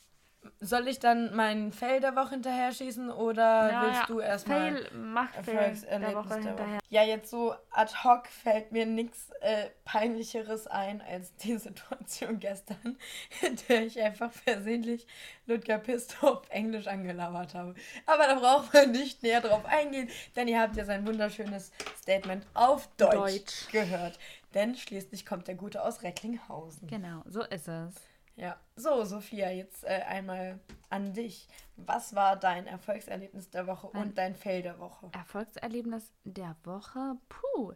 soll 0.61 0.89
ich 0.89 0.99
dann 0.99 1.35
meinen 1.35 1.73
Fail 1.73 2.01
der 2.01 2.17
Woche 2.17 2.31
hinterher 2.31 2.73
schießen 2.73 3.11
oder 3.11 3.71
Ja, 3.71 3.83
willst 3.83 4.01
ja. 4.01 4.07
du 4.07 4.21
erstmal 4.21 4.61
Fail, 4.77 4.91
mach 4.95 5.31
Fail 5.33 5.45
der 5.45 5.63
Erfolgserlebnis 5.63 6.15
Woche 6.15 6.35
hinterher. 6.49 6.79
Ja, 6.89 7.03
jetzt 7.05 7.31
so 7.31 7.55
ad 7.71 7.93
hoc 8.05 8.27
fällt 8.29 8.73
mir 8.73 8.87
nichts 8.87 9.31
äh, 9.41 9.71
peinlicheres 9.85 10.67
ein 10.67 11.03
als 11.03 11.35
die 11.37 11.57
Situation 11.59 12.39
gestern, 12.39 12.97
in 13.43 13.57
der 13.69 13.87
ich 13.87 14.01
einfach 14.01 14.33
versehentlich 14.33 15.07
Ludger 15.47 15.79
Pisto 15.79 16.29
auf 16.29 16.49
Englisch 16.51 16.87
angelabert 16.87 17.55
habe. 17.55 17.75
Aber 18.07 18.27
da 18.27 18.35
braucht 18.35 18.73
man 18.75 18.91
nicht 18.93 19.23
näher 19.23 19.41
drauf 19.41 19.65
eingehen, 19.67 20.09
denn 20.35 20.49
ihr 20.49 20.61
habt 20.61 20.77
ja 20.77 20.85
sein 20.85 21.07
wunderschönes 21.07 21.73
Statement 22.01 22.47
auf 22.55 22.89
Deutsch, 22.97 23.15
Deutsch. 23.15 23.69
gehört. 23.73 24.19
Denn 24.55 24.75
schließlich 24.75 25.27
kommt 25.27 25.49
der 25.49 25.55
Gute 25.55 25.83
aus 25.85 26.03
Recklinghausen. 26.03 26.89
Genau, 26.89 27.23
so 27.27 27.43
ist 27.43 27.69
es. 27.69 27.95
Ja, 28.37 28.57
so 28.77 29.05
Sophia, 29.05 29.51
jetzt 29.51 29.85
äh, 29.85 30.03
einmal 30.07 30.61
an 30.91 31.15
dich. 31.15 31.49
Was 31.77 32.15
war 32.15 32.37
dein 32.37 32.67
Erfolgserlebnis 32.67 33.51
der 33.51 33.67
Woche 33.67 33.89
Mein- 33.93 34.03
und 34.09 34.19
dein 34.19 34.35
Fail 34.35 34.63
der 34.63 34.79
Woche? 34.79 35.09
Erfolgserlebnis 35.13 36.13
der 36.25 36.55
Woche. 36.65 37.17
Puh. 37.29 37.73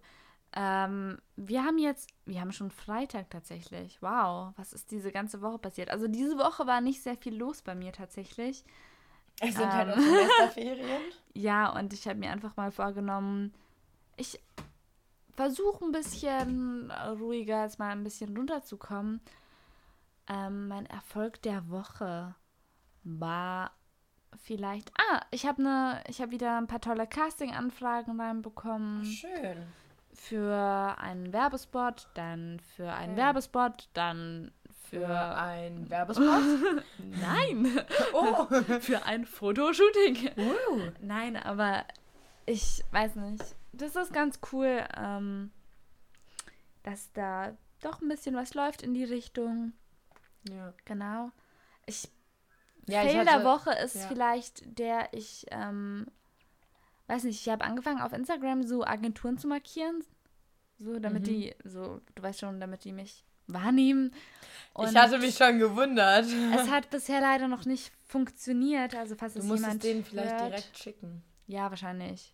Ähm, 0.52 1.18
wir 1.36 1.64
haben 1.64 1.78
jetzt, 1.78 2.10
wir 2.26 2.40
haben 2.40 2.52
schon 2.52 2.70
Freitag 2.70 3.30
tatsächlich. 3.30 4.02
Wow, 4.02 4.52
was 4.56 4.72
ist 4.72 4.90
diese 4.90 5.12
ganze 5.12 5.40
Woche 5.42 5.58
passiert? 5.58 5.90
Also 5.90 6.08
diese 6.08 6.36
Woche 6.38 6.66
war 6.66 6.80
nicht 6.80 7.02
sehr 7.02 7.16
viel 7.16 7.36
los 7.36 7.62
bei 7.62 7.74
mir 7.74 7.92
tatsächlich. 7.92 8.64
Es 9.40 9.54
sind 9.54 9.72
halt 9.72 9.88
Ähm. 9.88 9.94
auch 9.94 10.02
Semesterferien. 10.02 11.00
Ja, 11.32 11.70
und 11.78 11.92
ich 11.94 12.06
habe 12.08 12.18
mir 12.18 12.30
einfach 12.32 12.56
mal 12.56 12.72
vorgenommen, 12.72 13.54
ich 14.16 14.40
versuche 15.36 15.84
ein 15.84 15.92
bisschen 15.92 16.90
ruhiger, 16.90 17.62
jetzt 17.62 17.78
mal 17.78 17.90
ein 17.90 18.02
bisschen 18.04 18.36
runterzukommen. 18.36 19.20
Ähm, 20.32 20.68
mein 20.68 20.86
Erfolg 20.86 21.42
der 21.42 21.68
Woche 21.70 22.34
war 23.02 23.72
vielleicht. 24.44 24.92
Ah, 24.96 25.20
ich 25.32 25.44
habe 25.46 25.60
ne, 25.62 26.02
ich 26.06 26.20
habe 26.20 26.30
wieder 26.30 26.56
ein 26.56 26.68
paar 26.68 26.80
tolle 26.80 27.06
Casting-Anfragen 27.08 28.20
reinbekommen 28.20 29.04
Schön. 29.04 29.66
für 30.12 30.96
einen 30.98 31.32
Werbespot, 31.32 32.08
dann 32.14 32.60
für 32.76 32.92
einen 32.92 33.14
Okay. 33.14 33.22
Werbespot, 33.22 33.88
dann 33.94 34.52
Für 34.88 35.00
für 35.00 35.36
ein 35.36 35.90
Werbespot. 35.90 36.26
nein, 37.20 37.80
oh. 38.12 38.46
für 38.80 39.04
ein 39.04 39.26
Fotoshooting. 39.26 40.30
Uh. 40.36 40.90
Nein, 41.00 41.36
aber 41.36 41.84
ich 42.46 42.84
weiß 42.92 43.16
nicht. 43.16 43.56
Das 43.72 43.96
ist 43.96 44.12
ganz 44.12 44.38
cool, 44.52 44.84
ähm, 44.96 45.50
dass 46.84 47.12
da 47.12 47.56
doch 47.80 48.00
ein 48.00 48.08
bisschen 48.08 48.34
was 48.36 48.54
läuft 48.54 48.82
in 48.82 48.94
die 48.94 49.04
Richtung. 49.04 49.72
Ja. 50.48 50.72
Genau. 50.84 51.30
Ich, 51.86 52.08
Ja, 52.86 53.02
ich 53.04 53.12
Fail 53.12 53.24
der 53.24 53.34
hatte- 53.34 53.44
Woche 53.44 53.72
ist 53.72 53.94
ja. 53.96 54.08
vielleicht 54.08 54.78
der, 54.78 55.12
ich, 55.12 55.46
ähm, 55.50 56.06
weiß 57.06 57.24
nicht, 57.24 57.40
ich 57.44 57.52
habe 57.52 57.64
angefangen 57.64 58.00
auf 58.00 58.12
Instagram 58.12 58.62
so 58.62 58.84
Agenturen 58.84 59.38
zu 59.38 59.46
markieren. 59.48 60.02
So, 60.78 60.98
damit 60.98 61.22
Mhm. 61.22 61.26
die, 61.26 61.54
so, 61.64 62.00
du 62.14 62.22
weißt 62.22 62.40
schon, 62.40 62.58
damit 62.60 62.84
die 62.84 62.92
mich 62.92 63.24
wahrnehmen. 63.48 64.14
Ich 64.88 64.96
hatte 64.96 65.18
mich 65.18 65.36
schon 65.36 65.58
gewundert. 65.58 66.24
Es 66.24 66.30
hat 66.70 66.88
bisher 66.90 67.20
leider 67.20 67.48
noch 67.48 67.64
nicht 67.66 67.92
funktioniert. 68.06 68.94
Also, 68.94 69.14
falls 69.16 69.34
Du 69.34 69.40
es 69.40 69.44
musst 69.44 69.60
jemand 69.62 69.84
es 69.84 69.90
denen 69.90 70.04
vielleicht 70.04 70.30
hört, 70.32 70.52
direkt 70.52 70.78
schicken. 70.78 71.22
Ja, 71.48 71.68
wahrscheinlich. 71.70 72.32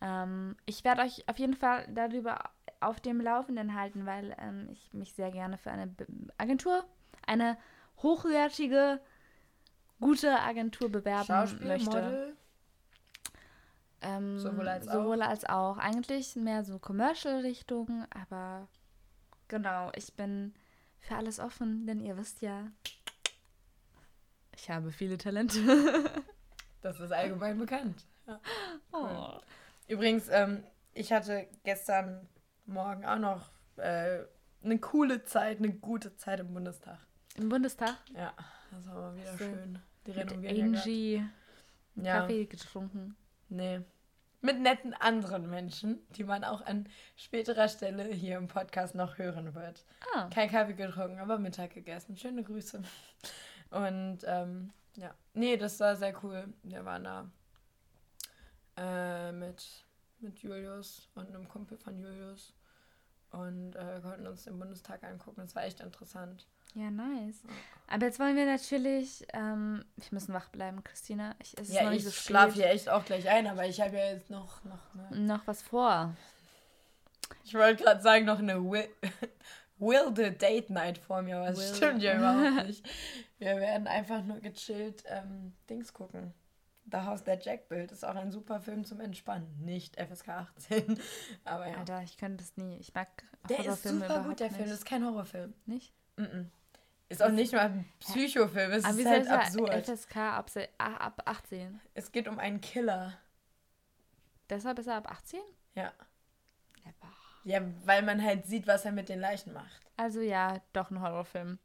Ähm, 0.00 0.56
ich 0.66 0.82
werde 0.84 1.02
euch 1.02 1.28
auf 1.28 1.38
jeden 1.38 1.54
Fall 1.54 1.86
darüber 1.92 2.50
auf 2.80 3.00
dem 3.00 3.20
Laufenden 3.20 3.74
halten, 3.78 4.06
weil 4.06 4.34
ähm, 4.38 4.68
ich 4.72 4.92
mich 4.92 5.12
sehr 5.14 5.30
gerne 5.30 5.56
für 5.56 5.70
eine 5.70 5.94
Agentur, 6.36 6.84
eine 7.26 7.58
hochwertige, 7.98 9.00
gute 10.00 10.40
Agentur 10.40 10.90
bewerben 10.90 11.66
möchte. 11.66 11.90
Model. 11.90 12.36
Ähm, 14.00 14.38
Sowohl 14.38 14.68
als 14.68 14.86
sowohl 14.86 15.22
als 15.22 15.44
auch. 15.46 15.78
Eigentlich 15.78 16.36
mehr 16.36 16.64
so 16.64 16.78
Commercial-Richtung, 16.78 18.04
aber 18.10 18.68
genau, 19.48 19.90
ich 19.94 20.12
bin 20.14 20.54
für 21.00 21.16
alles 21.16 21.40
offen, 21.40 21.86
denn 21.86 22.00
ihr 22.00 22.16
wisst 22.16 22.42
ja, 22.42 22.66
ich 24.56 24.70
habe 24.70 24.92
viele 24.92 25.18
Talente. 25.18 25.58
Das 26.80 27.00
ist 27.00 27.12
allgemein 27.12 27.58
bekannt. 27.58 28.04
Oh. 28.92 29.38
Übrigens, 29.88 30.28
ähm, 30.28 30.64
ich 30.92 31.14
hatte 31.14 31.46
gestern 31.62 32.28
Morgen 32.66 33.06
auch 33.06 33.18
noch 33.18 33.50
äh, 33.76 34.18
eine 34.62 34.78
coole 34.78 35.24
Zeit, 35.24 35.60
eine 35.60 35.72
gute 35.72 36.14
Zeit 36.16 36.40
im 36.40 36.52
Bundestag. 36.52 36.98
Im 37.34 37.48
Bundestag 37.48 37.96
Ja, 38.14 38.32
das 38.70 38.86
war 38.86 39.14
wieder 39.16 39.32
So. 39.32 39.38
schön. 39.38 39.78
Die 40.06 40.12
mit 40.12 40.30
renovieren 40.30 40.72
grad. 40.72 40.82
Angie 40.82 41.24
Ja, 41.96 42.20
Kaffee 42.20 42.46
getrunken. 42.46 43.16
nee. 43.48 43.80
Mit 44.40 44.60
netten 44.60 44.92
anderen 44.92 45.48
Menschen, 45.48 46.00
die 46.10 46.22
man 46.24 46.44
auch 46.44 46.60
an 46.60 46.86
späterer 47.16 47.66
Stelle 47.66 48.04
hier 48.12 48.36
im 48.36 48.46
Podcast 48.46 48.94
noch 48.94 49.16
hören 49.16 49.54
wird. 49.54 49.86
Ah, 50.14 50.28
Kein 50.28 50.50
Kaffee 50.50 50.74
getrunken, 50.74 51.18
aber 51.18 51.38
Mittag 51.38 51.72
gegessen. 51.72 52.14
Schöne 52.18 52.42
Grüße. 52.44 52.82
Und 53.70 54.18
ähm, 54.24 54.70
ja, 54.96 55.14
nee, 55.32 55.56
das 55.56 55.80
war 55.80 55.96
sehr 55.96 56.22
cool. 56.22 56.52
Wir 56.62 56.84
waren 56.84 57.04
da 57.04 57.30
äh, 58.76 59.32
mit, 59.32 59.64
mit 60.20 60.38
Julius 60.40 61.08
und 61.14 61.28
einem 61.28 61.48
Kumpel 61.48 61.78
von 61.78 61.98
Julius 61.98 62.54
und 63.30 63.74
äh, 63.76 64.00
konnten 64.02 64.26
uns 64.26 64.44
den 64.44 64.58
Bundestag 64.58 65.02
angucken. 65.04 65.40
Das 65.40 65.54
war 65.56 65.64
echt 65.64 65.80
interessant. 65.80 66.46
Ja, 66.74 66.90
nice. 66.90 67.42
Aber 67.86 68.06
jetzt 68.06 68.18
wollen 68.18 68.36
wir 68.36 68.46
natürlich, 68.46 69.26
ähm, 69.32 69.84
wir 69.96 70.06
müssen 70.10 70.34
wach 70.34 70.48
bleiben, 70.48 70.82
Christina. 70.82 71.34
Ich, 71.40 71.56
es 71.58 71.68
ist 71.68 71.74
ja, 71.74 71.84
noch 71.84 71.92
ich 71.92 72.04
so 72.04 72.10
schlafe 72.10 72.54
hier 72.54 72.66
echt 72.70 72.88
auch 72.88 73.04
gleich 73.04 73.28
ein, 73.28 73.46
aber 73.46 73.66
ich 73.66 73.80
habe 73.80 73.96
ja 73.96 74.06
jetzt 74.12 74.30
noch, 74.30 74.64
noch 74.64 74.80
eine, 74.94 75.20
Noch 75.20 75.46
was 75.46 75.62
vor. 75.62 76.16
ich 77.44 77.54
wollte 77.54 77.84
gerade 77.84 78.02
sagen, 78.02 78.24
noch 78.24 78.38
eine 78.38 78.60
wi 78.62 78.88
wilde 79.78 80.32
Date 80.32 80.70
Night 80.70 80.98
vor 80.98 81.22
mir, 81.22 81.38
aber 81.38 81.48
das 81.48 81.76
stimmt 81.76 82.02
ja 82.02 82.16
überhaupt 82.16 82.66
nicht. 82.66 82.88
Wir 83.38 83.56
werden 83.56 83.86
einfach 83.86 84.22
nur 84.24 84.40
gechillt 84.40 85.04
ähm, 85.06 85.52
Dings 85.68 85.92
gucken. 85.92 86.32
The 86.90 86.98
House 86.98 87.24
That 87.24 87.44
Jack 87.44 87.68
Built 87.68 87.92
ist 87.92 88.04
auch 88.04 88.14
ein 88.14 88.30
super 88.30 88.60
Film 88.60 88.84
zum 88.84 89.00
Entspannen. 89.00 89.48
Nicht 89.62 89.96
FSK 89.96 90.28
18, 90.28 90.98
aber 91.44 91.68
ja. 91.68 91.78
Alter, 91.78 92.02
ich 92.02 92.16
könnte 92.18 92.44
das 92.44 92.56
nie. 92.56 92.76
Ich 92.78 92.94
mag 92.94 93.08
der 93.48 93.58
ist 93.58 93.64
Horrorfilme 93.66 94.00
super 94.08 94.24
gut, 94.24 94.40
der 94.40 94.48
Film. 94.48 94.60
nicht. 94.60 94.72
Das 94.72 94.78
ist 94.78 94.86
kein 94.86 95.04
Horrorfilm. 95.04 95.54
nicht? 95.66 95.92
Mm-mm. 96.16 96.46
Ist 97.08 97.22
auch 97.22 97.30
nicht 97.30 97.52
mal 97.52 97.66
ein 97.66 97.92
Psychofilm, 98.00 98.72
es 98.72 98.84
Aber 98.84 98.96
wie 98.96 99.02
ist 99.02 99.08
halt 99.08 99.24
es 99.24 99.30
absurd. 99.30 99.86
FSK 99.86 100.16
ab, 100.16 100.50
ah, 100.78 100.94
ab 100.94 101.22
18? 101.26 101.80
Es 101.94 102.10
geht 102.10 102.28
um 102.28 102.38
einen 102.38 102.60
Killer. 102.60 103.18
Deshalb 104.48 104.78
ist 104.78 104.86
er 104.86 104.96
ab 104.96 105.10
18? 105.10 105.40
Ja. 105.74 105.92
Never. 106.84 107.12
Ja, 107.44 107.60
weil 107.84 108.02
man 108.02 108.22
halt 108.22 108.46
sieht, 108.46 108.66
was 108.66 108.84
er 108.84 108.92
mit 108.92 109.08
den 109.08 109.20
Leichen 109.20 109.52
macht. 109.52 109.82
Also 109.96 110.20
ja, 110.20 110.60
doch 110.72 110.90
ein 110.90 111.00
Horrorfilm. 111.00 111.58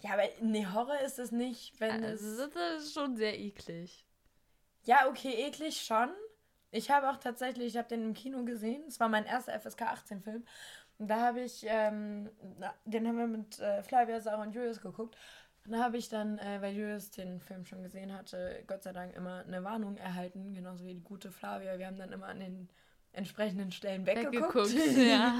Ja, 0.00 0.14
aber 0.14 0.24
nee, 0.40 0.66
Horror 0.66 0.98
ist 1.00 1.18
es 1.18 1.30
nicht, 1.30 1.78
wenn 1.80 2.02
es... 2.02 2.22
Also, 2.22 2.48
das 2.48 2.84
ist 2.84 2.94
schon 2.94 3.16
sehr 3.16 3.38
eklig. 3.38 4.04
Ja, 4.84 5.06
okay, 5.08 5.46
eklig 5.46 5.80
schon. 5.82 6.10
Ich 6.72 6.90
habe 6.90 7.10
auch 7.10 7.18
tatsächlich, 7.18 7.68
ich 7.68 7.76
habe 7.76 7.88
den 7.88 8.02
im 8.02 8.14
Kino 8.14 8.44
gesehen. 8.44 8.82
Es 8.88 8.98
war 8.98 9.08
mein 9.08 9.26
erster 9.26 9.58
FSK 9.60 9.82
18 9.82 10.22
Film. 10.22 10.44
Und 11.02 11.08
da 11.08 11.20
habe 11.20 11.40
ich, 11.40 11.66
ähm, 11.66 12.30
den 12.84 13.08
haben 13.08 13.18
wir 13.18 13.26
mit 13.26 13.58
äh, 13.58 13.82
Flavia, 13.82 14.20
Sarah 14.20 14.42
und 14.42 14.54
Julius 14.54 14.80
geguckt. 14.80 15.16
Und 15.66 15.72
da 15.72 15.82
habe 15.82 15.96
ich 15.96 16.08
dann, 16.08 16.38
äh, 16.38 16.62
weil 16.62 16.76
Julius 16.76 17.10
den 17.10 17.40
Film 17.40 17.66
schon 17.66 17.82
gesehen 17.82 18.16
hatte, 18.16 18.62
Gott 18.68 18.84
sei 18.84 18.92
Dank 18.92 19.16
immer 19.16 19.42
eine 19.44 19.64
Warnung 19.64 19.96
erhalten, 19.96 20.54
genauso 20.54 20.84
wie 20.84 20.94
die 20.94 21.02
gute 21.02 21.32
Flavia. 21.32 21.76
Wir 21.76 21.88
haben 21.88 21.96
dann 21.96 22.12
immer 22.12 22.28
an 22.28 22.38
den 22.38 22.68
entsprechenden 23.12 23.72
Stellen 23.72 24.06
weggeguckt. 24.06 24.54
Weggeguckt, 24.54 24.96
ja. 24.96 25.34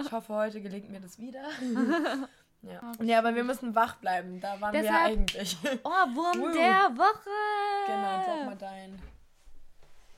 Ich 0.00 0.12
hoffe, 0.12 0.32
heute 0.32 0.60
gelingt 0.60 0.90
mir 0.90 1.00
das 1.00 1.18
wieder. 1.18 1.42
ja. 2.62 2.78
Okay. 2.94 3.06
ja, 3.06 3.18
aber 3.18 3.34
wir 3.34 3.42
müssen 3.42 3.74
wach 3.74 3.96
bleiben. 3.96 4.40
Da 4.40 4.60
waren 4.60 4.72
wir 4.72 4.84
ja 4.84 4.92
Deshalb- 4.92 5.18
eigentlich. 5.18 5.56
Oh, 5.82 5.88
Wurm 6.14 6.52
der 6.52 6.96
Woche! 6.96 7.86
Genau, 7.88 8.24
sag 8.24 8.46
mal 8.46 8.56
dein. 8.56 9.02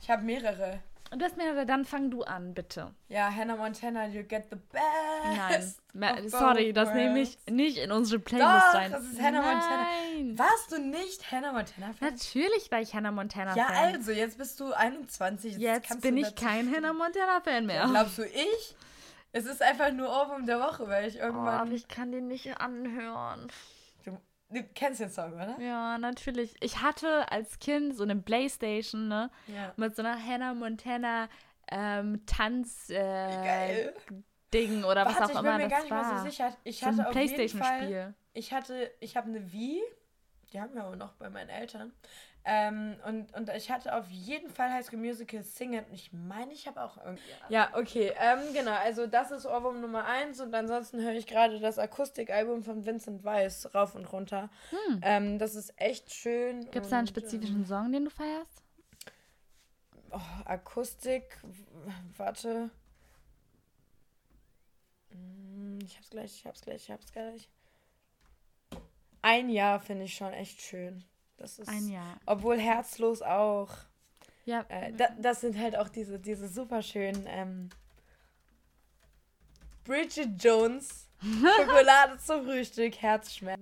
Ich 0.03 0.11
habe 0.11 0.23
mehrere. 0.23 0.81
Und 1.13 1.21
das 1.21 1.37
mir, 1.37 1.67
dann 1.67 1.85
fang 1.85 2.11
du 2.11 2.23
an, 2.23 2.55
bitte. 2.55 2.95
Ja, 3.09 3.31
Hannah 3.31 3.57
Montana, 3.57 4.07
you 4.09 4.23
get 4.25 4.47
the 4.51 4.57
best. 4.73 5.81
Nein, 5.93 6.29
sorry, 6.31 6.73
das 6.73 6.95
nehme 6.95 7.21
ich 7.21 7.37
nicht 7.51 7.77
in 7.77 7.93
unsere 7.93 8.19
Playlist 8.19 8.49
Doch, 8.51 8.75
rein. 8.75 8.93
das 8.93 9.03
ist 9.05 9.21
Hannah 9.21 9.43
Montana. 9.43 9.83
Nein. 10.17 10.39
Warst 10.39 10.73
du 10.73 10.79
nicht 10.79 11.31
Hannah 11.31 11.53
Montana-Fan? 11.53 12.09
Natürlich 12.15 12.71
war 12.71 12.81
ich 12.81 12.95
Hannah 12.95 13.13
Montana 13.13 13.55
Ja, 13.55 13.67
Fan. 13.67 13.95
also, 13.97 14.11
jetzt 14.11 14.39
bist 14.39 14.59
du 14.59 14.73
21. 14.73 15.59
Jetzt 15.59 15.89
kannst 15.89 16.03
bin 16.03 16.17
ich 16.17 16.35
kein. 16.35 16.75
Hannah 16.75 16.95
Montana 16.95 17.43
Fan 17.43 17.67
mehr. 17.67 17.87
Glaubst 17.91 18.17
du, 18.17 18.23
ich? 18.25 18.75
Es 19.33 19.45
ist 19.45 19.63
einfach 19.63 19.93
nur 19.93 20.09
Ohrwurm 20.09 20.47
der 20.47 20.61
Woche, 20.61 20.89
weil 20.89 21.09
ich 21.09 21.17
Oh, 21.17 21.25
irgendwann... 21.25 21.61
aber 21.61 21.73
ich 21.73 21.89
kann 21.89 22.11
den 22.11 22.29
nicht 22.29 22.59
anhören. 22.59 23.49
Du, 24.53 24.63
kennst 24.75 25.01
den 25.01 25.11
Song, 25.11 25.33
oder? 25.33 25.59
Ja, 25.61 25.99
natürlich. 25.99 26.55
Ich 26.61 26.83
hatte 26.83 27.31
als 27.31 27.59
Kind 27.59 27.97
so 27.97 28.03
eine 28.03 28.17
Playstation, 28.17 29.09
ne? 29.09 29.31
Ja. 29.47 29.73
Mit 29.77 29.97
so 29.97 30.03
einer 30.03 30.17
Hannah 30.23 30.55
Montana 30.55 31.29
ähm, 31.71 32.25
Tanz 32.27 32.91
äh. 32.91 33.93
Ding 34.53 34.85
oder 34.85 35.07
was 35.07 35.19
Warte, 35.19 35.25
auch 35.25 35.29
ich 35.29 35.35
bin 35.35 35.45
immer 35.47 35.57
mir 35.57 35.63
das 35.63 35.71
gar 35.71 35.81
nicht 35.83 35.91
war. 35.91 36.13
mehr 36.13 36.19
so 36.19 36.25
sicher. 36.25 36.57
Ich 36.65 36.81
so 36.81 36.87
ein 36.87 36.99
hatte 36.99 37.09
auf 37.09 37.15
jeden 37.15 37.29
Fall... 37.39 37.39
Playstation-Spiel. 37.39 38.15
Ich 38.35 38.53
hatte... 38.53 38.91
Ich 39.01 39.17
habe 39.17 39.29
eine 39.29 39.53
Wii. 39.53 39.81
Die 40.53 40.61
haben 40.61 40.75
wir 40.75 40.85
aber 40.85 40.97
noch 40.97 41.15
bei 41.15 41.31
meinen 41.31 41.49
Eltern. 41.49 41.93
Ähm, 42.45 42.97
und, 43.07 43.33
und 43.35 43.49
ich 43.51 43.71
hatte 43.71 43.95
auf 43.95 44.09
jeden 44.11 44.51
Fall 44.51 44.73
High 44.73 44.85
School 44.85 44.99
Musical 44.99 45.43
Singen. 45.43 45.85
Und 45.85 45.95
ich 45.95 46.13
meine, 46.13 46.53
ich 46.53 46.67
habe 46.67 46.83
auch 46.83 46.97
irgendwie... 46.97 47.23
Ja, 47.49 47.71
okay. 47.75 48.13
Ähm, 48.19 48.41
genau, 48.53 48.73
also 48.73 49.07
das 49.07 49.31
ist 49.31 49.47
Ohrwurm 49.47 49.81
Nummer 49.81 50.05
1. 50.05 50.41
Und 50.41 50.55
ansonsten 50.55 51.01
höre 51.01 51.13
ich 51.13 51.27
gerade 51.27 51.61
das 51.61 51.79
Akustikalbum 51.79 52.65
von 52.65 52.85
Vincent 52.85 53.23
Weiss 53.23 53.73
rauf 53.75 53.95
und 53.95 54.07
runter. 54.13 54.51
Ähm, 55.03 55.39
das 55.39 55.55
ist 55.55 55.73
echt 55.77 56.13
schön. 56.13 56.63
Gibt 56.71 56.85
es 56.85 56.91
da 56.91 56.99
einen 56.99 57.07
und, 57.07 57.11
spezifischen 57.11 57.65
Song, 57.65 57.93
den 57.93 58.05
du 58.05 58.11
feierst? 58.11 58.63
Oh, 60.11 60.21
Akustik, 60.45 61.41
warte. 62.17 62.71
Hm, 65.11 65.79
Ich 65.85 65.97
hab's 65.97 66.11
gleich, 66.11 66.35
ich 66.35 66.47
hab's 66.47 66.61
gleich, 66.61 66.83
ich 66.83 66.91
hab's 66.91 67.13
gleich. 67.13 67.49
Ein 69.23 69.49
Jahr 69.49 69.79
finde 69.81 70.05
ich 70.05 70.15
schon 70.15 70.33
echt 70.33 70.61
schön. 70.61 71.05
Das 71.37 71.59
ist, 71.59 71.69
Ein 71.69 71.89
Jahr. 71.89 72.19
Obwohl 72.27 72.59
herzlos 72.59 73.23
auch. 73.23 73.71
Ja, 74.45 74.65
Äh, 74.69 74.93
da, 74.93 75.09
das 75.19 75.41
sind 75.41 75.59
halt 75.59 75.77
auch 75.77 75.89
diese, 75.89 76.19
diese 76.19 76.49
super 76.49 76.83
schönen 76.83 77.25
ähm, 77.29 77.69
Bridget 79.85 80.43
Jones 80.43 81.09
Schokolade 81.21 82.19
zum 82.19 82.45
Frühstück, 82.45 83.01
Herzschmerz. 83.01 83.61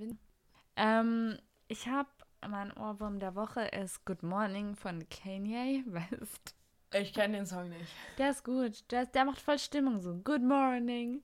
ähm, 0.77 1.39
ich 1.69 1.87
habe 1.89 2.09
mein 2.49 2.73
Ohrwurm 2.77 3.19
der 3.21 3.35
Woche 3.35 3.61
ist 3.67 4.05
Good 4.07 4.23
Morning 4.23 4.75
von 4.75 5.07
Kanye 5.11 5.85
West. 5.87 6.55
Ich 6.93 7.13
kenne 7.13 7.37
den 7.37 7.47
Song 7.47 7.69
nicht. 7.69 7.87
Der 8.19 8.31
ist 8.31 8.43
gut. 8.45 8.91
Der, 8.91 9.03
ist- 9.03 9.15
der 9.15 9.25
macht 9.27 9.41
voll 9.41 9.59
Stimmung 9.59 10.01
so. 10.01 10.15
Good 10.15 10.43
Morning. 10.43 11.23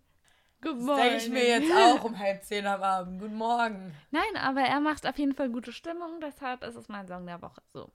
Good 0.63 0.81
Morning. 0.81 1.05
denke 1.05 1.17
ich 1.25 1.31
mir 1.31 1.47
jetzt 1.47 1.71
auch 1.73 2.05
um 2.05 2.19
halb 2.19 2.43
zehn 2.43 2.67
am 2.67 2.83
Abend. 2.83 3.21
Guten 3.21 3.35
Morgen. 3.37 3.95
Nein, 4.11 4.37
aber 4.41 4.63
er 4.63 4.81
macht 4.81 5.07
auf 5.07 5.19
jeden 5.19 5.35
Fall 5.35 5.51
gute 5.51 5.73
Stimmung, 5.73 6.21
deshalb 6.21 6.65
ist 6.65 6.77
es 6.77 6.89
mein 6.89 7.07
Song 7.07 7.27
der 7.27 7.43
Woche. 7.43 7.61
So. 7.73 7.91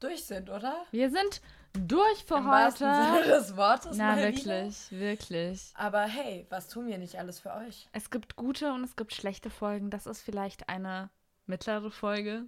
Durch 0.00 0.24
sind, 0.24 0.48
oder? 0.48 0.84
Wir 0.92 1.10
sind 1.10 1.40
durch 1.72 2.24
für 2.24 2.36
Im 2.36 2.46
wahrsten 2.46 2.92
Sinne 2.94 3.12
heute. 3.12 3.28
des 3.30 3.56
Wortes. 3.56 3.96
Na, 3.96 4.16
wirklich, 4.16 4.90
Wieder. 4.92 5.00
wirklich. 5.00 5.72
Aber 5.74 6.02
hey, 6.02 6.46
was 6.50 6.68
tun 6.68 6.86
wir 6.86 6.98
nicht 6.98 7.18
alles 7.18 7.40
für 7.40 7.52
euch? 7.54 7.88
Es 7.92 8.10
gibt 8.10 8.36
gute 8.36 8.72
und 8.72 8.84
es 8.84 8.94
gibt 8.94 9.12
schlechte 9.12 9.50
Folgen. 9.50 9.90
Das 9.90 10.06
ist 10.06 10.20
vielleicht 10.20 10.68
eine 10.68 11.10
mittlere 11.46 11.90
Folge. 11.90 12.44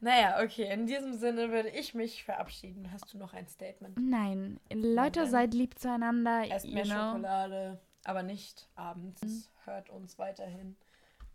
Naja, 0.00 0.42
okay, 0.42 0.70
in 0.72 0.86
diesem 0.86 1.14
Sinne 1.14 1.50
würde 1.50 1.68
ich 1.68 1.94
mich 1.94 2.24
verabschieden. 2.24 2.90
Hast 2.92 3.12
du 3.12 3.18
noch 3.18 3.34
ein 3.34 3.46
Statement? 3.46 3.98
Nein, 4.00 4.58
Leute, 4.72 5.26
seid 5.26 5.52
lieb 5.54 5.78
zueinander. 5.78 6.44
Esst 6.50 6.66
mehr 6.66 6.84
know. 6.84 7.12
Schokolade, 7.12 7.80
aber 8.04 8.22
nicht 8.22 8.68
abends. 8.74 9.50
Hört 9.64 9.90
uns 9.90 10.18
weiterhin. 10.18 10.76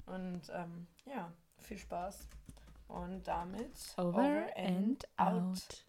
Und 0.06 0.42
ähm, 0.54 0.88
ja, 1.06 1.32
viel 1.58 1.78
Spaß. 1.78 2.28
Und 2.88 3.28
damit 3.28 3.72
Over 3.98 4.48
and 4.56 5.08
out. 5.18 5.86